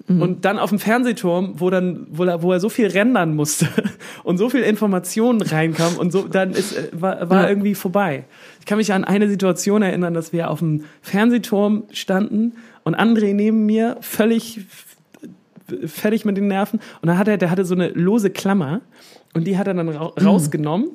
[0.08, 0.22] Mhm.
[0.22, 3.68] Und dann auf dem Fernsehturm, wo dann, wo er, wo er so viel rendern musste
[4.24, 7.48] und so viel Informationen reinkam und so, dann ist, äh, war, war ja.
[7.48, 8.24] irgendwie vorbei.
[8.60, 12.54] Ich kann mich an eine Situation erinnern, dass wir auf dem Fernsehturm standen
[12.84, 14.62] und André neben mir völlig
[15.84, 18.80] fertig mit den Nerven und dann hat er, der hatte so eine lose Klammer
[19.34, 20.90] und die hat er dann ra mhm.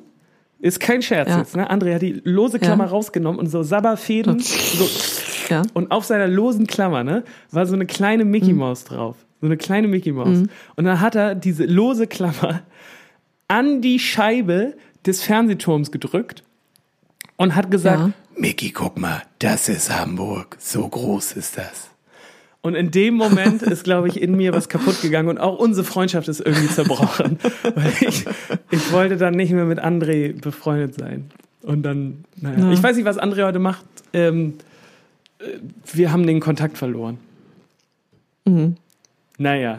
[0.64, 1.38] Ist kein Scherz ja.
[1.38, 1.70] jetzt, ne?
[1.70, 2.90] André hat die lose Klammer ja.
[2.90, 4.40] rausgenommen und so Sabberfäden.
[4.40, 4.88] So,
[5.50, 5.60] ja.
[5.74, 8.54] Und auf seiner losen Klammer, ne, war so eine kleine Mickey.
[8.54, 8.94] Maus mhm.
[8.94, 9.16] drauf.
[9.42, 10.28] So eine kleine Mickey Maus.
[10.28, 10.48] Mhm.
[10.76, 12.62] Und dann hat er diese lose Klammer
[13.46, 16.44] an die Scheibe des Fernsehturms gedrückt
[17.36, 18.14] und hat gesagt.
[18.34, 20.56] Mickey, guck mal, das ist Hamburg.
[20.58, 21.90] So groß ist das.
[22.64, 25.84] Und in dem Moment ist, glaube ich, in mir was kaputt gegangen und auch unsere
[25.86, 27.38] Freundschaft ist irgendwie zerbrochen.
[27.74, 28.24] weil ich,
[28.70, 31.30] ich wollte dann nicht mehr mit André befreundet sein.
[31.60, 32.72] Und dann, naja, ja.
[32.72, 33.84] ich weiß nicht, was André heute macht.
[34.14, 34.54] Ähm,
[35.40, 35.44] äh,
[35.92, 37.18] wir haben den Kontakt verloren.
[38.46, 38.76] Mhm.
[39.36, 39.76] Naja.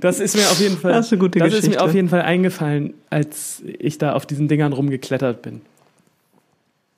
[0.00, 2.92] Das ist mir auf jeden Fall, das ist, das ist mir auf jeden Fall eingefallen,
[3.08, 5.62] als ich da auf diesen Dingern rumgeklettert bin.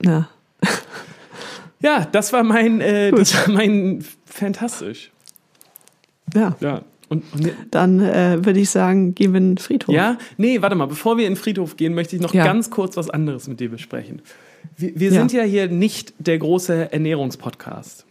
[0.03, 0.29] Ja.
[1.81, 5.11] Ja, das war mein, äh, das war mein fantastisch.
[6.35, 6.57] Ja.
[6.61, 6.83] Ja.
[7.09, 9.95] Und, und dann äh, würde ich sagen, gehen wir in den Friedhof.
[9.95, 12.45] Ja, nee, warte mal, bevor wir in den Friedhof gehen, möchte ich noch ja.
[12.45, 14.21] ganz kurz was anderes mit dir besprechen.
[14.77, 15.19] Wir, wir ja.
[15.19, 18.05] sind ja hier nicht der große Ernährungspodcast.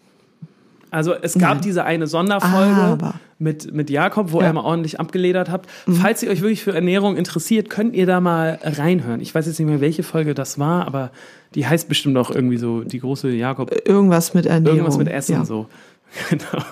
[0.90, 1.62] Also es gab Nein.
[1.62, 2.98] diese eine Sonderfolge
[3.40, 4.48] mit, mit Jakob, wo ja.
[4.48, 5.68] er mal ordentlich abgeledert hat.
[5.86, 5.96] Mhm.
[5.96, 9.20] Falls ihr euch wirklich für Ernährung interessiert, könnt ihr da mal reinhören.
[9.20, 11.12] Ich weiß jetzt nicht mehr, welche Folge das war, aber
[11.56, 13.72] die heißt bestimmt auch irgendwie so die große Jakob.
[13.88, 14.78] Irgendwas mit Ernährung.
[14.78, 15.46] Irgendwas mit Essen ja.
[15.46, 15.68] so.
[16.30, 16.64] Genau.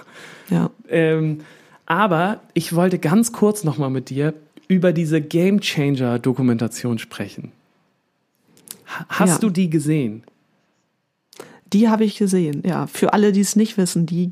[0.50, 0.70] Ja.
[0.88, 1.42] Ähm,
[1.86, 4.34] aber ich wollte ganz kurz nochmal mit dir
[4.68, 7.52] über diese Game Changer Dokumentation sprechen.
[9.10, 9.40] Hast ja.
[9.40, 10.24] du die gesehen?
[11.74, 12.88] Die habe ich gesehen, ja.
[12.88, 14.32] Für alle, die es nicht wissen, die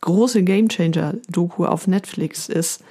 [0.00, 2.82] große Game Changer Doku auf Netflix ist,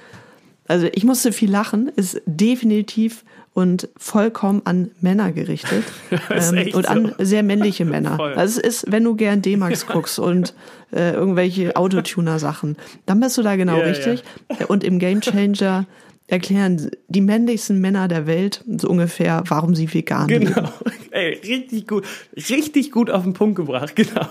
[0.66, 3.24] also ich musste viel lachen, ist definitiv
[3.58, 5.82] und vollkommen an Männer gerichtet
[6.30, 7.24] ähm, und an so.
[7.24, 8.16] sehr männliche Männer.
[8.36, 10.54] Also es ist, wenn du gern D-Max guckst und
[10.92, 14.22] äh, irgendwelche Autotuner-Sachen, dann bist du da genau yeah, richtig.
[14.48, 14.66] Yeah.
[14.68, 15.86] Und im Game Changer
[16.28, 20.56] erklären die männlichsten Männer der Welt so ungefähr, warum sie vegan genau.
[20.56, 20.68] leben.
[21.10, 22.04] Ey, richtig gut,
[22.50, 24.28] richtig gut auf den Punkt gebracht, genau.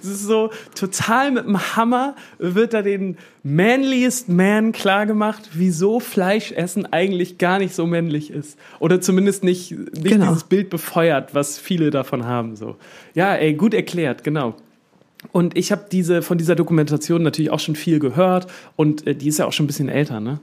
[0.00, 6.92] Es ist so total mit dem Hammer wird da den manliest man klargemacht, wieso Fleischessen
[6.92, 8.58] eigentlich gar nicht so männlich ist.
[8.80, 10.26] Oder zumindest nicht, nicht genau.
[10.26, 12.56] dieses Bild befeuert, was viele davon haben.
[12.56, 12.74] So.
[13.14, 14.56] Ja, ey, gut erklärt, genau.
[15.30, 19.28] Und ich habe diese von dieser Dokumentation natürlich auch schon viel gehört und äh, die
[19.28, 20.40] ist ja auch schon ein bisschen älter, ne?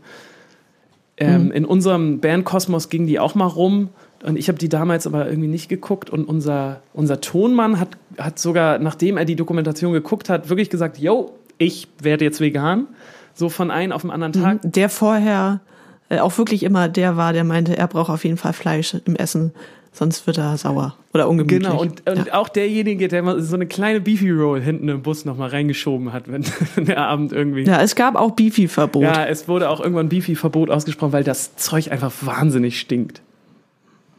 [1.23, 1.51] Ähm, mhm.
[1.51, 3.89] In unserem Bandkosmos ging die auch mal rum
[4.23, 8.39] und ich habe die damals aber irgendwie nicht geguckt und unser, unser Tonmann hat, hat
[8.39, 12.87] sogar, nachdem er die Dokumentation geguckt hat, wirklich gesagt, yo, ich werde jetzt vegan.
[13.35, 14.63] So von einem auf den anderen Tag.
[14.63, 14.71] Mhm.
[14.71, 15.61] Der vorher
[16.09, 19.15] äh, auch wirklich immer der war, der meinte, er braucht auf jeden Fall Fleisch im
[19.15, 19.51] Essen
[19.93, 21.61] sonst wird er sauer oder ungemütlich.
[21.61, 22.33] Genau, und, und ja.
[22.33, 26.23] auch derjenige, der mal so eine kleine Beefy Roll hinten im Bus nochmal reingeschoben hat,
[26.31, 26.43] wenn,
[26.85, 27.63] der Abend irgendwie.
[27.63, 29.03] Ja, es gab auch Beefy-Verbot.
[29.03, 33.21] Ja, es wurde auch irgendwann Beefy-Verbot ausgesprochen, weil das Zeug einfach wahnsinnig stinkt.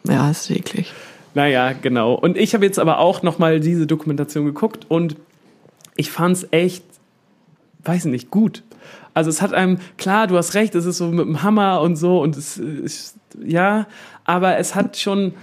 [0.09, 0.93] Ja, ist eklig.
[1.35, 2.14] Naja, genau.
[2.14, 5.16] Und ich habe jetzt aber auch nochmal diese Dokumentation geguckt und
[5.97, 6.85] ich fand es echt,
[7.85, 8.62] weiß nicht, gut.
[9.14, 11.97] Also es hat einem, klar, du hast recht, es ist so mit dem Hammer und
[11.97, 13.87] so und es ist, ja,
[14.25, 15.35] aber es hat schon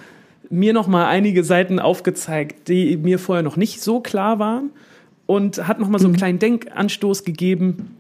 [0.52, 4.72] mir noch mal einige Seiten aufgezeigt, die mir vorher noch nicht so klar waren
[5.26, 6.18] und hat noch mal so einen mhm.
[6.18, 7.98] kleinen Denkanstoß gegeben,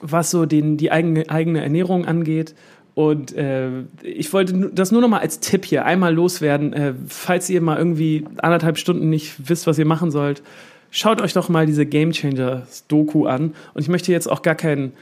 [0.00, 2.54] was so den, die eigene, eigene Ernährung angeht.
[2.94, 3.68] Und äh,
[4.02, 6.72] ich wollte das nur noch mal als Tipp hier einmal loswerden.
[6.72, 10.42] Äh, falls ihr mal irgendwie anderthalb Stunden nicht wisst, was ihr machen sollt,
[10.90, 13.54] schaut euch doch mal diese Game Changers Doku an.
[13.74, 14.92] Und ich möchte jetzt auch gar kein,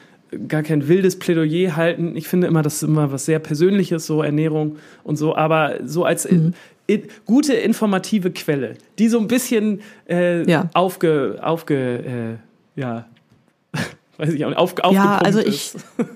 [0.49, 2.17] gar kein wildes Plädoyer halten.
[2.17, 5.37] Ich finde immer, das ist immer was sehr Persönliches, so Ernährung und so.
[5.37, 6.55] Aber so als mhm.
[6.87, 10.69] In, gute informative Quelle, die so ein bisschen äh, ja.
[10.75, 12.39] aufge, aufge
[12.77, 13.07] äh, ja,
[14.17, 15.77] weiß ich auch nicht, auf, ja, also ich, ist.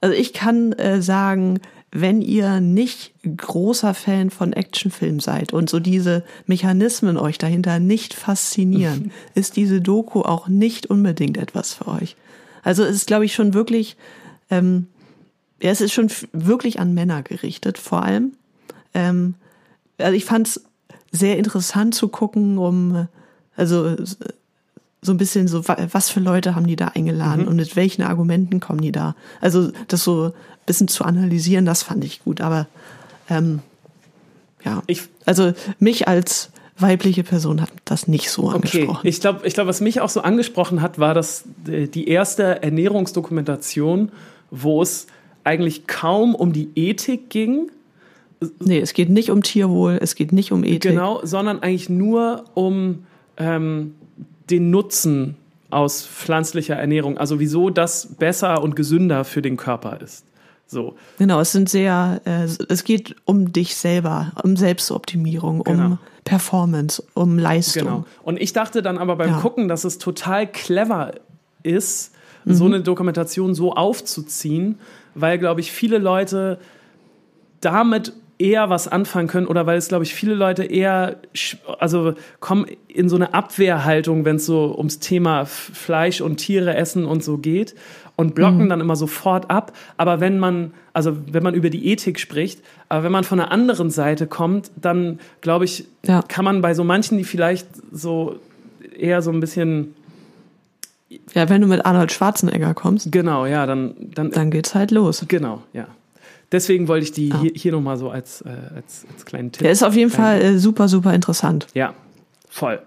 [0.00, 5.80] Also ich kann äh, sagen, wenn ihr nicht großer Fan von Actionfilmen seid und so
[5.80, 12.16] diese Mechanismen euch dahinter nicht faszinieren, ist diese Doku auch nicht unbedingt etwas für euch.
[12.62, 13.96] Also es ist, glaube ich, schon wirklich,
[14.50, 14.88] ähm,
[15.62, 18.32] ja, es ist schon wirklich an Männer gerichtet, vor allem.
[18.92, 19.36] Ähm,
[19.98, 20.64] also ich fand es
[21.12, 23.08] sehr interessant zu gucken, um
[23.56, 23.96] also
[25.00, 27.48] so ein bisschen so, was für Leute haben die da eingeladen mhm.
[27.48, 29.14] und mit welchen Argumenten kommen die da?
[29.40, 30.32] Also das so ein
[30.66, 32.40] bisschen zu analysieren, das fand ich gut.
[32.40, 32.66] Aber
[33.28, 33.60] ähm,
[34.64, 38.96] ja, ich, also mich als weibliche Person hat das nicht so angesprochen.
[38.98, 42.08] Okay, ich glaube, ich glaub, was mich auch so angesprochen hat, war das äh, die
[42.08, 44.10] erste Ernährungsdokumentation,
[44.50, 45.06] wo es
[45.44, 47.70] eigentlich kaum um die Ethik ging.
[48.60, 50.82] Nee, es geht nicht um Tierwohl, es geht nicht um Ethik.
[50.82, 53.04] Genau, sondern eigentlich nur um
[53.36, 53.94] ähm,
[54.50, 55.36] den Nutzen
[55.70, 60.24] aus pflanzlicher Ernährung, also wieso das besser und gesünder für den Körper ist.
[60.66, 60.94] So.
[61.18, 65.84] Genau, es sind sehr, äh, es geht um dich selber, um Selbstoptimierung, genau.
[65.84, 67.84] um Performance, um Leistung.
[67.84, 68.04] Genau.
[68.22, 69.40] Und ich dachte dann aber beim ja.
[69.40, 71.12] Gucken, dass es total clever
[71.62, 72.12] ist,
[72.44, 72.54] mhm.
[72.54, 74.78] so eine Dokumentation so aufzuziehen,
[75.14, 76.58] weil, glaube ich, viele Leute
[77.60, 78.12] damit
[78.44, 81.16] eher was anfangen können oder weil es, glaube ich, viele Leute eher,
[81.78, 87.06] also kommen in so eine Abwehrhaltung, wenn es so ums Thema Fleisch und Tiere essen
[87.06, 87.74] und so geht
[88.16, 88.68] und blocken mhm.
[88.68, 89.72] dann immer sofort ab.
[89.96, 93.50] Aber wenn man, also wenn man über die Ethik spricht, aber wenn man von der
[93.50, 96.20] anderen Seite kommt, dann glaube ich, ja.
[96.22, 98.36] kann man bei so manchen, die vielleicht so
[98.94, 99.94] eher so ein bisschen
[101.32, 103.10] ja, wenn du mit Arnold Schwarzenegger kommst.
[103.12, 105.24] Genau, ja, dann dann dann geht's halt los.
[105.28, 105.86] Genau, ja.
[106.52, 107.40] Deswegen wollte ich die ah.
[107.40, 109.62] hier, hier nochmal so als, äh, als, als kleinen Tipp.
[109.62, 111.66] Der ist auf jeden Fall äh, super, super interessant.
[111.74, 111.94] Ja,
[112.48, 112.80] voll.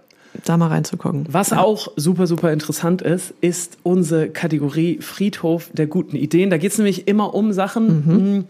[0.46, 1.26] Da mal reinzugucken.
[1.30, 1.60] Was ja.
[1.60, 6.50] auch super, super interessant ist, ist unsere Kategorie Friedhof der guten Ideen.
[6.50, 8.06] Da geht es nämlich immer um Sachen, mhm.
[8.06, 8.46] Hm,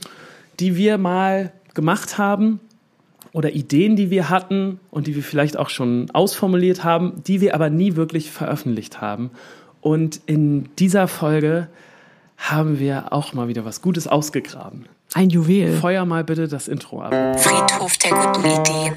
[0.60, 2.60] die wir mal gemacht haben
[3.32, 7.54] oder Ideen, die wir hatten und die wir vielleicht auch schon ausformuliert haben, die wir
[7.54, 9.32] aber nie wirklich veröffentlicht haben.
[9.82, 11.68] Und in dieser Folge
[12.38, 14.86] haben wir auch mal wieder was Gutes ausgegraben.
[15.14, 15.78] Ein Juwel.
[15.78, 17.14] Feuer mal bitte das Intro ab.
[17.40, 18.94] Friedhof der guten Ideen.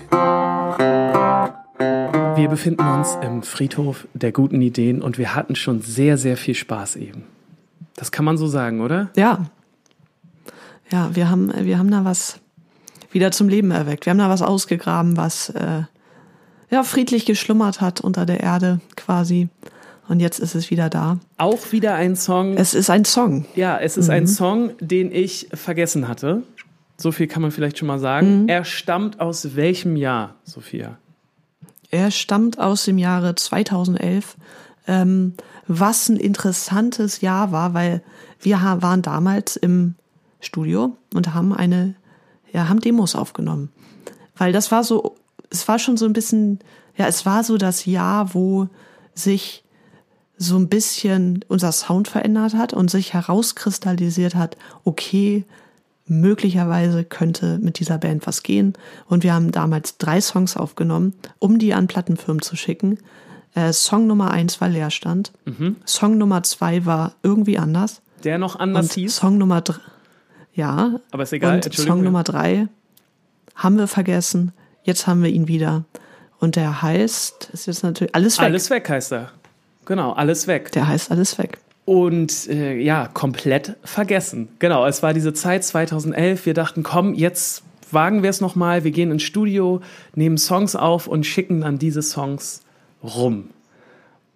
[2.36, 6.54] Wir befinden uns im Friedhof der guten Ideen und wir hatten schon sehr, sehr viel
[6.54, 7.24] Spaß eben.
[7.96, 9.10] Das kann man so sagen, oder?
[9.16, 9.46] Ja.
[10.90, 12.40] Ja, wir haben, wir haben da was
[13.12, 14.06] wieder zum Leben erweckt.
[14.06, 15.82] Wir haben da was ausgegraben, was äh,
[16.70, 19.48] ja friedlich geschlummert hat unter der Erde quasi.
[20.10, 21.20] Und jetzt ist es wieder da.
[21.38, 22.56] Auch wieder ein Song.
[22.56, 23.44] Es ist ein Song.
[23.54, 24.14] Ja, es ist mhm.
[24.14, 26.42] ein Song, den ich vergessen hatte.
[26.96, 28.42] So viel kann man vielleicht schon mal sagen.
[28.42, 28.48] Mhm.
[28.48, 30.98] Er stammt aus welchem Jahr, Sophia?
[31.92, 34.36] Er stammt aus dem Jahre 2011,
[34.88, 35.34] ähm,
[35.68, 38.02] was ein interessantes Jahr war, weil
[38.40, 39.94] wir waren damals im
[40.40, 41.94] Studio und haben eine,
[42.52, 43.70] ja, haben Demos aufgenommen.
[44.36, 45.14] Weil das war so,
[45.50, 46.58] es war schon so ein bisschen,
[46.96, 48.68] ja, es war so das Jahr, wo
[49.14, 49.62] sich
[50.42, 55.44] so ein bisschen unser Sound verändert hat und sich herauskristallisiert hat, okay,
[56.06, 58.72] möglicherweise könnte mit dieser Band was gehen.
[59.06, 62.98] Und wir haben damals drei Songs aufgenommen, um die an Plattenfirmen zu schicken.
[63.54, 65.30] Äh, Song Nummer eins war Leerstand.
[65.44, 65.76] Mhm.
[65.84, 68.00] Song Nummer zwei war irgendwie anders.
[68.24, 69.16] Der noch anders und hieß?
[69.16, 69.80] Song Nummer drei.
[70.54, 71.00] Ja.
[71.10, 71.56] Aber ist egal.
[71.56, 72.66] Und Song Nummer drei
[73.54, 74.52] haben wir vergessen.
[74.84, 75.84] Jetzt haben wir ihn wieder.
[76.38, 78.46] Und der heißt, ist jetzt natürlich alles weg.
[78.46, 79.32] Alles weg heißt er.
[79.84, 80.72] Genau, alles weg.
[80.72, 81.58] Der heißt alles weg.
[81.84, 84.48] Und äh, ja, komplett vergessen.
[84.58, 86.46] Genau, es war diese Zeit 2011.
[86.46, 88.84] Wir dachten, komm, jetzt wagen wir es nochmal.
[88.84, 89.80] Wir gehen ins Studio,
[90.14, 92.62] nehmen Songs auf und schicken dann diese Songs
[93.02, 93.50] rum.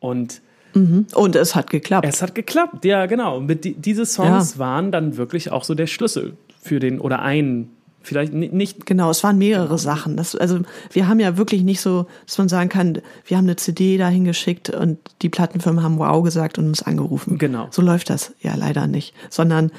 [0.00, 0.40] Und
[0.74, 1.06] Mhm.
[1.14, 2.06] Und es hat geklappt.
[2.06, 3.40] Es hat geklappt, ja, genau.
[3.40, 4.58] Mit die, diese Songs ja.
[4.58, 7.70] waren dann wirklich auch so der Schlüssel für den oder ein
[8.04, 8.86] vielleicht nicht.
[8.86, 10.16] Genau, es waren mehrere Sachen.
[10.16, 10.60] Das, also
[10.92, 14.24] wir haben ja wirklich nicht so, dass man sagen kann, wir haben eine CD dahin
[14.24, 17.38] geschickt und die Plattenfirmen haben Wow gesagt und uns angerufen.
[17.38, 17.68] Genau.
[17.70, 19.14] So läuft das ja leider nicht.
[19.30, 19.72] Sondern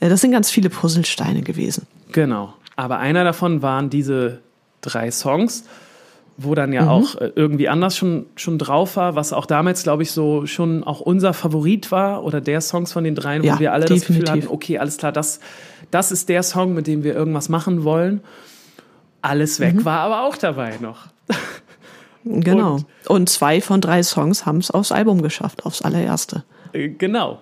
[0.00, 1.86] äh, das sind ganz viele Puzzlesteine gewesen.
[2.12, 2.54] Genau.
[2.76, 4.40] Aber einer davon waren diese
[4.80, 5.64] drei Songs,
[6.38, 6.88] wo dann ja mhm.
[6.88, 10.84] auch äh, irgendwie anders schon, schon drauf war, was auch damals, glaube ich, so schon
[10.84, 14.06] auch unser Favorit war oder der Songs von den dreien, ja, wo wir alle definitiv.
[14.08, 15.40] das Gefühl hatten, okay, alles klar, das
[15.92, 18.20] das ist der Song, mit dem wir irgendwas machen wollen.
[19.20, 19.84] Alles weg Mhm.
[19.84, 21.06] war aber auch dabei noch.
[22.24, 22.74] Genau.
[22.74, 26.44] Und- Und, zwei von drei Songs haben es aufs Album geschafft, aufs allererste.
[26.72, 27.40] Äh, Genau.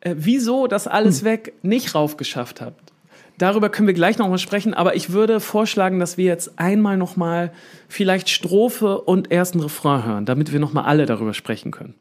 [0.00, 1.24] Äh, wieso das alles Hm.
[1.24, 2.92] weg nicht raufgeschafft habt?
[3.38, 7.50] Darüber können wir gleich nochmal sprechen, aber ich würde vorschlagen, dass wir jetzt einmal nochmal
[7.88, 11.94] vielleicht Strophe und ersten Refrain hören, damit wir nochmal alle darüber sprechen können.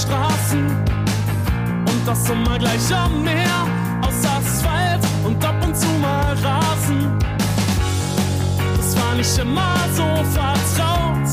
[0.00, 3.66] Straßen und das immer gleich am Meer
[4.00, 7.18] aus Asphalt und ab und zu mal Rasen.
[8.76, 11.28] Das war nicht immer so vertraut.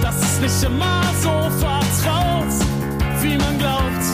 [0.00, 2.54] Das ist nicht immer so vertraut,
[3.20, 4.04] wie man glaubt.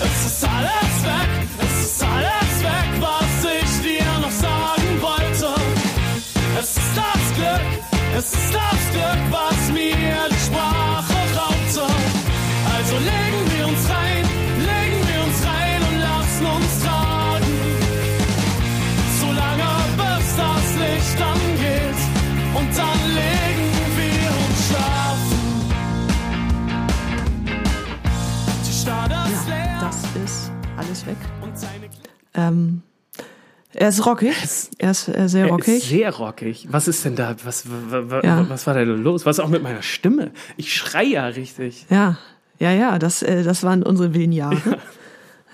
[0.00, 3.00] Es ist alles weg, es ist alles weg,
[8.16, 11.86] es ist das Glück, was mir die Sprache raubte.
[12.74, 14.24] Also legen wir uns rein,
[14.58, 17.52] legen wir uns rein und lassen uns tragen.
[19.20, 22.00] Solange bis das Licht angeht
[22.58, 25.42] und dann legen wir uns schlafen.
[28.66, 29.78] Die Stadt ist leer.
[29.80, 31.16] Das ist alles weg.
[31.40, 31.88] Und seine
[32.34, 32.81] Ähm,
[33.82, 34.32] er ist rockig.
[34.78, 35.82] Er ist äh, sehr Er ist rockig.
[35.84, 36.68] sehr rockig.
[36.70, 37.34] Was ist denn da?
[37.44, 38.48] Was, wa- wa- Ja.
[38.48, 39.26] was war da los?
[39.26, 40.30] Was auch mit meiner Stimme?
[40.56, 41.86] Ich schrei ja richtig.
[41.90, 42.16] Ja,
[42.60, 44.78] ja, ja, das, äh, das waren unsere wilden Jahre.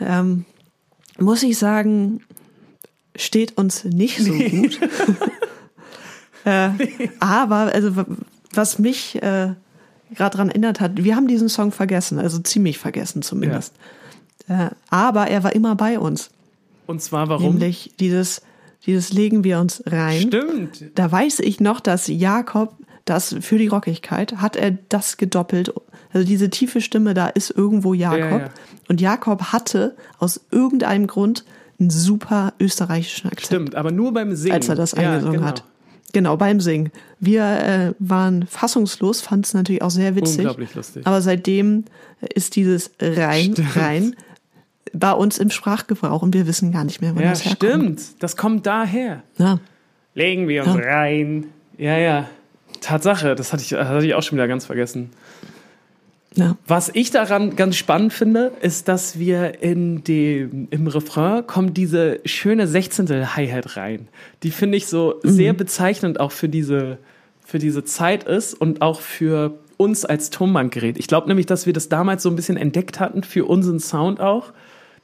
[0.01, 0.45] ähm,
[1.19, 2.21] muss ich sagen,
[3.17, 4.79] steht uns nicht so gut.
[6.45, 6.69] äh,
[7.21, 8.07] aber, also, wa-
[8.53, 9.55] was mich äh,
[10.15, 13.75] gerade daran erinnert hat, wir haben diesen Song vergessen, also ziemlich vergessen zumindest.
[14.49, 16.31] Äh, aber er war immer bei uns.
[16.89, 17.53] Und zwar warum?
[17.59, 18.41] Nämlich dieses,
[18.87, 20.23] dieses legen wir uns rein.
[20.23, 20.85] Stimmt.
[20.95, 22.75] Da weiß ich noch, dass Jakob
[23.05, 25.73] das für die Rockigkeit hat er das gedoppelt.
[26.13, 28.19] Also diese tiefe Stimme, da ist irgendwo Jakob.
[28.21, 28.51] Ja, ja.
[28.89, 31.45] Und Jakob hatte aus irgendeinem Grund
[31.79, 34.55] einen super österreichischen Akzent, Stimmt, aber nur beim Singen.
[34.55, 35.47] als er das Ja, eingesungen genau.
[35.47, 35.65] hat.
[36.13, 36.91] Genau, beim Singen.
[37.21, 40.39] Wir äh, waren fassungslos, fanden es natürlich auch sehr witzig.
[40.39, 41.07] Unglaublich lustig.
[41.07, 41.85] Aber seitdem
[42.35, 43.77] ist dieses rein, Stimmt.
[43.77, 44.17] rein
[44.93, 48.01] bei uns im Sprachgebrauch und wir wissen gar nicht mehr, wo Ja, das herkommt.
[48.01, 48.23] stimmt.
[48.23, 49.23] Das kommt daher.
[49.39, 49.59] Ja.
[50.15, 50.81] Legen wir uns Ja.
[50.99, 51.47] rein.
[51.77, 52.29] Ja, ja.
[52.81, 55.11] Tatsache, das hatte ich, das hatte ich auch schon wieder ganz vergessen.
[56.35, 56.57] Ja.
[56.67, 62.21] Was ich daran ganz spannend finde, ist, dass wir in dem, im Refrain kommt diese
[62.25, 64.09] schöne Sechzehntel Hi-Hat rein.
[64.45, 66.99] Die finde ich so sehr bezeichnend auch für diese,
[67.45, 70.99] für diese Zeit ist und auch für uns als Tonbandgerät.
[70.99, 74.21] Ich glaube nämlich, dass wir das damals so ein bisschen entdeckt hatten für unseren Sound
[74.21, 74.53] auch.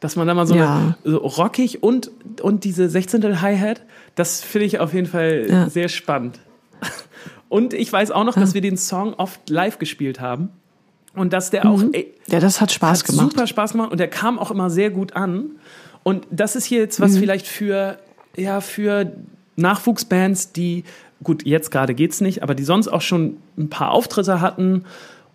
[0.04, 0.76] Dass man da mal so, Ja.
[0.76, 2.10] eine, so rockig und,
[2.42, 3.80] und diese Sechzehntel Hi-Hat,
[4.16, 5.70] das finde ich auf jeden Fall Ja.
[5.70, 6.40] sehr spannend.
[7.48, 10.50] Und ich weiß auch noch, dass wir den Song oft live gespielt haben.
[11.14, 13.30] Und dass der auch, ey, ja, das hat Spaß hat gemacht.
[13.30, 15.52] super Spaß gemacht und der kam auch immer sehr gut an.
[16.02, 17.04] Und das ist hier jetzt Mhm.
[17.04, 17.98] was vielleicht für,
[18.36, 19.10] ja, für
[19.56, 20.84] Nachwuchsbands, die,
[21.22, 24.84] gut, jetzt gerade geht's nicht, aber die sonst auch schon ein paar Auftritte hatten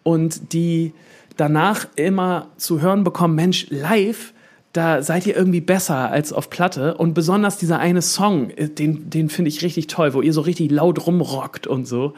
[0.04, 0.94] und die
[1.38, 4.34] danach immer zu hören bekommen, Mensch, live,
[4.74, 6.96] da seid ihr irgendwie besser als auf Platte.
[6.96, 10.42] Und besonders dieser eine Song, äh, den, den finde ich richtig toll, wo ihr so
[10.42, 12.14] richtig laut rumrockt und so.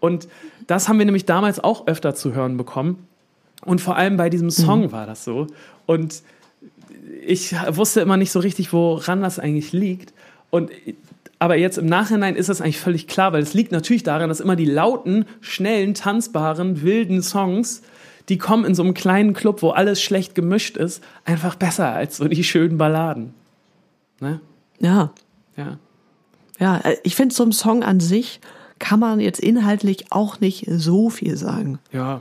[0.00, 0.28] Und
[0.66, 3.06] das haben wir nämlich damals auch öfter zu hören bekommen.
[3.64, 5.48] Und vor allem bei diesem Song war das so.
[5.86, 6.22] Und
[7.26, 10.12] ich wusste immer nicht so richtig, woran das eigentlich liegt.
[10.50, 10.70] Und
[11.40, 14.40] aber jetzt im Nachhinein ist das eigentlich völlig klar, weil es liegt natürlich daran, dass
[14.40, 17.82] immer die lauten, schnellen, tanzbaren, wilden Songs,
[18.28, 22.16] die kommen in so einem kleinen Club, wo alles schlecht gemischt ist, einfach besser als
[22.18, 23.34] so die schönen Balladen.
[24.20, 24.40] Ne?
[24.80, 25.12] Ja,
[25.56, 25.78] Ja.
[26.58, 26.78] ja.
[26.78, 28.40] äh, Ich finde, zum Song an sich
[28.78, 31.78] kann man jetzt inhaltlich auch nicht so viel sagen.
[31.92, 32.20] Ja.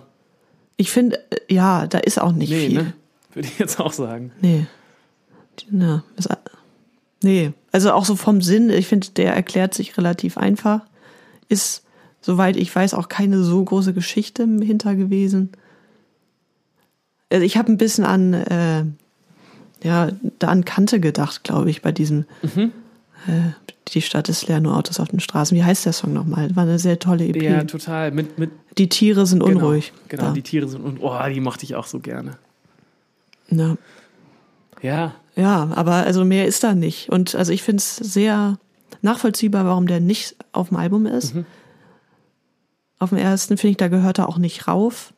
[0.77, 2.83] Ich finde, äh, ja, da ist auch nicht Nee, viel.
[2.83, 2.93] ne?
[3.33, 4.31] Würde ich jetzt auch sagen.
[4.41, 4.65] Nee.
[5.69, 6.29] Na, ist,
[7.23, 7.51] nee.
[7.71, 10.81] Also auch so vom Sinn, ich finde, der erklärt sich relativ einfach.
[11.49, 11.83] Ist,
[12.21, 15.51] soweit ich weiß, auch keine so große Geschichte im Hinter gewesen.
[17.31, 18.85] Also ich habe ein bisschen an, äh,
[19.83, 20.09] ja,
[20.39, 22.71] da an Kante gedacht, glaube ich, bei diesem Mhm.
[23.27, 23.51] äh,
[23.93, 25.55] Die Stadt ist leer, nur Autos auf den Straßen.
[25.57, 26.53] Wie heißt der Song nochmal?
[26.57, 27.41] War eine sehr tolle EP.
[27.41, 28.11] Ja, total.
[28.11, 29.93] Mit, mit, die Tiere sind genau, unruhig.
[30.09, 30.31] Genau, Ja.
[30.33, 31.01] die Tiere sind unruhig.
[31.03, 32.31] Oh, die mochte ich auch so gerne.
[33.49, 33.77] ja.
[34.81, 37.09] Ja, Ja, aber also mehr ist da nicht.
[37.09, 38.59] Und also ich finde es sehr
[39.01, 41.33] nachvollziehbar, warum der nicht auf dem Album ist.
[41.33, 41.45] Mhm.
[42.99, 45.13] Auf dem ersten finde ich, da gehört er auch nicht rauf.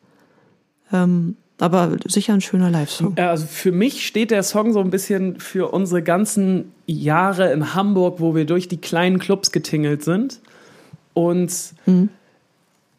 [0.94, 3.16] Ähm, aber sicher ein schöner Live-Song.
[3.18, 7.74] Ja, Also für mich steht der Song so ein bisschen für unsere ganzen Jahre in
[7.76, 10.40] Hamburg, wo wir durch die kleinen Clubs getingelt sind
[11.14, 11.52] und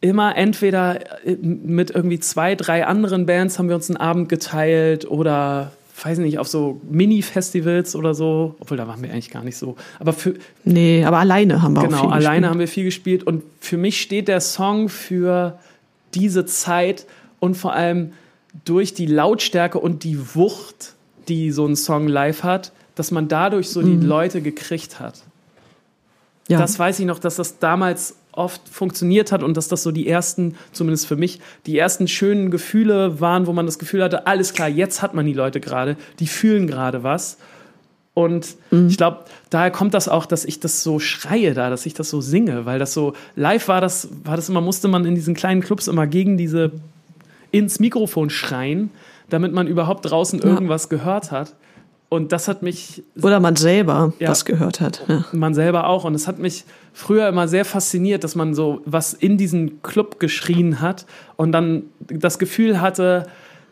[0.03, 5.11] immer entweder äh, mit irgendwie zwei, drei anderen Bands haben wir uns einen Abend geteilt
[5.11, 9.59] oder weiß nicht, auf so Mini-Festivals oder so, obwohl da waren wir eigentlich gar nicht
[9.59, 9.77] so.
[9.99, 10.33] Aber für,
[10.65, 12.45] Nee, aber alleine haben wir auch Genau, alleine gespielt.
[12.51, 15.59] haben wir viel gespielt und für mich steht der Song für
[16.15, 17.05] diese Zeit
[17.39, 18.13] und vor allem
[18.65, 20.95] durch die Lautstärke und die Wucht,
[21.29, 25.23] die so ein Song live hat, dass man dadurch so die Leute gekriegt hat.
[26.49, 26.59] Ja.
[26.59, 30.09] Das weiß ich noch, dass das damals oft funktioniert hat und dass das so die
[30.09, 34.53] ersten, zumindest für mich, die ersten schönen Gefühle waren, wo man das Gefühl hatte, alles
[34.53, 37.39] klar, jetzt hat man die Leute gerade, die fühlen gerade was.
[38.13, 41.95] Und ich glaube, daher kommt das auch, dass ich das so schreie da, dass ich
[41.95, 45.15] das so singe, weil das so live war das, war das immer, musste man in
[45.15, 46.73] diesen kleinen Clubs immer gegen diese
[47.51, 48.91] ins Mikrofon schreien,
[49.29, 51.55] damit man überhaupt draußen irgendwas gehört hat.
[52.09, 54.27] Und das hat mich Oder man selber Ja.
[54.29, 55.05] das gehört hat.
[55.07, 55.25] Ja.
[55.33, 56.05] man selber auch.
[56.05, 60.19] Und es hat mich früher immer sehr fasziniert, dass man so was in diesen Club
[60.19, 63.29] geschrien hat und dann das Gefühl hatte,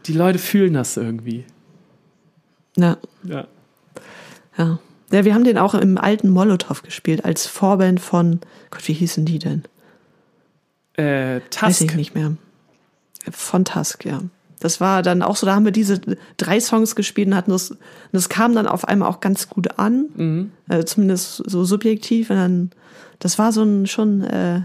[0.06, 1.44] die Leute fühlen das irgendwie.
[2.76, 2.96] Ja.
[3.24, 3.46] Ja.
[4.56, 4.78] Ja.
[5.10, 8.38] ja, wir haben den auch im alten Molotow gespielt, als Vorband von,
[8.70, 9.64] Gott, wie hießen die denn?
[10.94, 12.32] Äh, Weiß ich nicht mehr.
[13.32, 14.20] Von Tusk, ja.
[14.60, 16.00] Das war dann auch so, da haben wir diese
[16.36, 17.78] drei Songs gespielt und hatten das, und
[18.12, 20.50] das kam dann auf einmal auch ganz gut an, Mhm.
[20.68, 22.30] äh, zumindest so subjektiv.
[22.30, 22.70] Und dann,
[23.20, 24.62] das war so ein schon äh,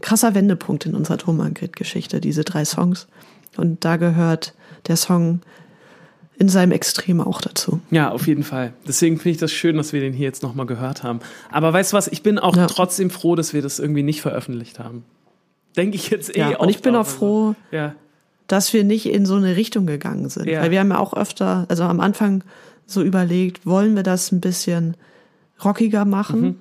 [0.00, 3.06] krasser Wendepunkt in unserer Thomann-Geschichte, diese drei Songs.
[3.56, 4.54] Und da gehört
[4.88, 5.40] der Song
[6.36, 7.80] in seinem Extrem auch dazu.
[7.90, 8.72] Ja, auf jeden Fall.
[8.88, 11.20] Deswegen finde ich das schön, dass wir den hier jetzt nochmal gehört haben.
[11.52, 12.66] Aber weißt du was, ich bin auch Ja.
[12.66, 15.04] trotzdem froh, dass wir das irgendwie nicht veröffentlicht haben.
[15.76, 17.16] Denke ich jetzt eh Ja, und ich bin auch also.
[17.16, 17.94] froh, Ja,
[18.46, 20.46] dass wir nicht in so eine Richtung gegangen sind.
[20.48, 20.60] Ja.
[20.62, 22.42] Weil wir haben ja auch öfter, also am Anfang
[22.86, 24.96] so überlegt, wollen wir das ein bisschen
[25.64, 26.40] rockiger machen?
[26.42, 26.56] Mhm.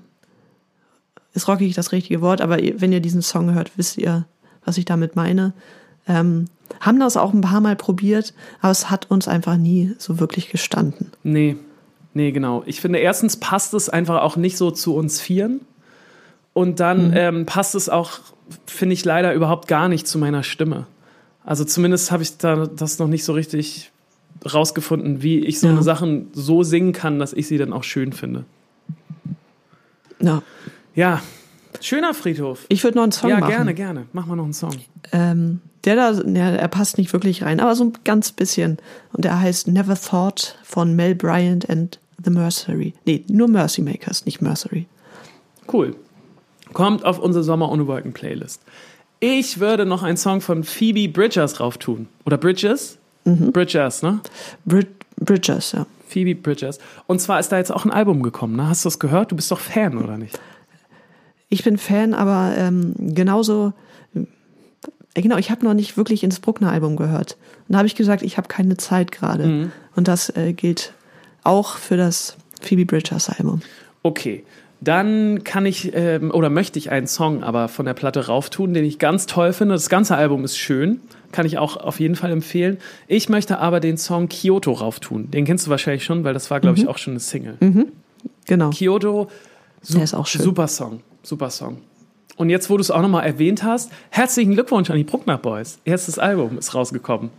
[1.33, 4.25] Ist rockig das richtige Wort, aber wenn ihr diesen Song hört, wisst ihr,
[4.65, 5.53] was ich damit meine.
[6.07, 6.45] Ähm,
[6.79, 10.49] haben das auch ein paar Mal probiert, aber es hat uns einfach nie so wirklich
[10.49, 11.11] gestanden.
[11.23, 11.55] nee,
[12.13, 12.63] nee, genau.
[12.65, 15.61] Ich finde, erstens passt es einfach auch nicht so zu uns Vieren.
[16.53, 16.75] Und Mhm.
[16.75, 18.19] dann ähm, passt es auch,
[18.65, 20.85] finde ich, leider überhaupt gar nicht zu meiner Stimme.
[21.45, 23.91] Also zumindest habe ich da das noch nicht so richtig
[24.53, 25.73] rausgefunden, wie ich so Ja.
[25.73, 28.45] eine Sachen so singen kann, dass ich sie dann auch schön finde.
[30.21, 30.41] Ja.
[30.95, 31.21] Ja,
[31.81, 32.65] schöner Friedhof.
[32.69, 33.51] Ich würde noch einen Song ja, machen.
[33.51, 34.05] gerne, gerne.
[34.13, 34.75] Mach mal noch einen Song.
[35.11, 38.77] Ähm, der da, ja, er passt nicht wirklich rein, aber so ein ganz bisschen.
[39.13, 42.93] Und der heißt Never Thought von Mel Bryant and the Mercery.
[43.05, 44.87] Nee, nur Mercy Makers, nicht Mercery.
[45.71, 45.95] Cool.
[46.73, 48.61] Kommt auf unsere Sommer ohne Wolken Playlist.
[49.19, 52.07] Ich würde noch einen Song von Phoebe Bridgers drauf tun.
[52.25, 52.97] Oder Bridges?
[53.25, 53.51] Mhm.
[53.51, 54.21] Bridgers, ne?
[54.65, 55.85] Brid Bridges, ja.
[56.07, 56.79] Phoebe Bridgers.
[57.05, 58.67] Und zwar ist da jetzt auch ein Album gekommen, ne?
[58.67, 59.31] Hast du das gehört?
[59.31, 60.39] Du bist doch Fan, oder nicht?
[61.49, 63.73] Ich bin Fan, aber ähm, genauso,
[64.15, 67.37] äh, genau, ich habe noch nicht wirklich ins Bruckner-Album gehört.
[67.67, 69.45] Und da habe ich gesagt, ich habe keine Zeit gerade.
[69.45, 69.71] Mhm.
[69.95, 70.93] Und das äh, gilt
[71.43, 73.61] auch für das Phoebe Bridgers-Album.
[74.03, 74.45] Okay.
[74.81, 78.85] Dann kann ich ähm, oder möchte ich einen Song aber von der Platte rauftun, den
[78.85, 79.75] ich ganz toll finde.
[79.75, 81.01] Das ganze Album ist schön,
[81.31, 82.77] kann ich auch auf jeden Fall empfehlen.
[83.07, 85.31] Ich möchte aber den Song Kyoto rauftun.
[85.31, 87.57] Den kennst du wahrscheinlich schon, weil das war, glaube ich, auch schon eine Single.
[88.47, 88.69] Genau.
[88.69, 89.29] Kyoto,
[89.81, 90.41] su Der ist auch schön.
[90.41, 91.79] super Song, super Song.
[92.37, 95.79] Und jetzt, wo du es auch nochmal erwähnt hast, herzlichen Glückwunsch an die Bruckner Boys.
[95.83, 97.31] Erstes Album ist rausgekommen.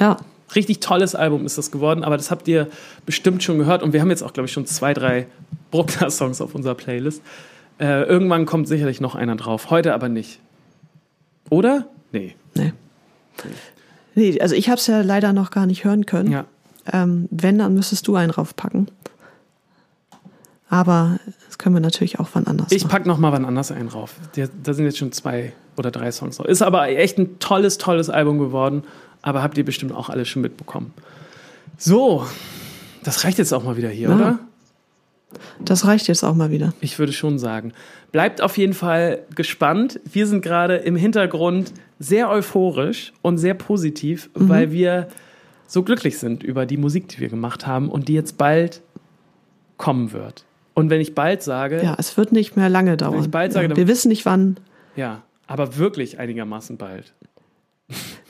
[0.00, 0.16] Ja,
[0.54, 2.68] Richtig tolles Album ist das geworden, aber das habt ihr
[3.06, 3.82] bestimmt schon gehört.
[3.82, 5.26] Und wir haben jetzt auch, glaube ich, schon zwei, drei
[5.70, 7.22] Bruckner-Songs auf unserer Playlist.
[7.78, 9.70] Äh, irgendwann kommt sicherlich noch einer drauf.
[9.70, 10.40] Heute aber nicht.
[11.50, 11.86] Oder?
[12.12, 12.34] Nee.
[12.54, 12.72] nee.
[14.14, 16.30] Nee, also ich habe es ja leider noch gar nicht hören können.
[16.30, 16.44] Ja.
[16.92, 18.88] Ähm, wenn, dann müsstest du einen raufpacken.
[20.68, 22.90] Aber das können wir natürlich auch wann anders Ich machen.
[22.90, 24.14] pack noch mal wann anders einen drauf.
[24.34, 26.46] Da sind jetzt schon zwei oder drei Songs drauf.
[26.46, 28.84] Ist aber echt ein tolles, tolles Album geworden.
[29.22, 30.92] Aber habt ihr bestimmt auch alle schon mitbekommen.
[31.78, 32.26] So,
[33.04, 34.14] das reicht jetzt auch mal wieder hier, Ja.
[34.14, 34.38] oder?
[35.64, 36.74] Das reicht jetzt auch mal wieder.
[36.80, 37.72] Ich würde schon sagen.
[38.10, 39.98] Bleibt auf jeden Fall gespannt.
[40.04, 45.08] Wir sind gerade im Hintergrund sehr euphorisch und sehr positiv, weil wir
[45.66, 48.82] so glücklich sind über die Musik, die wir gemacht haben und die jetzt bald
[49.78, 50.44] kommen wird.
[50.74, 53.20] Und wenn ich bald sage, Ja, es wird nicht mehr lange dauern.
[53.20, 54.58] ich bald sage, ja, wir wissen nicht wann.
[54.96, 57.14] ja, aber wirklich einigermaßen bald.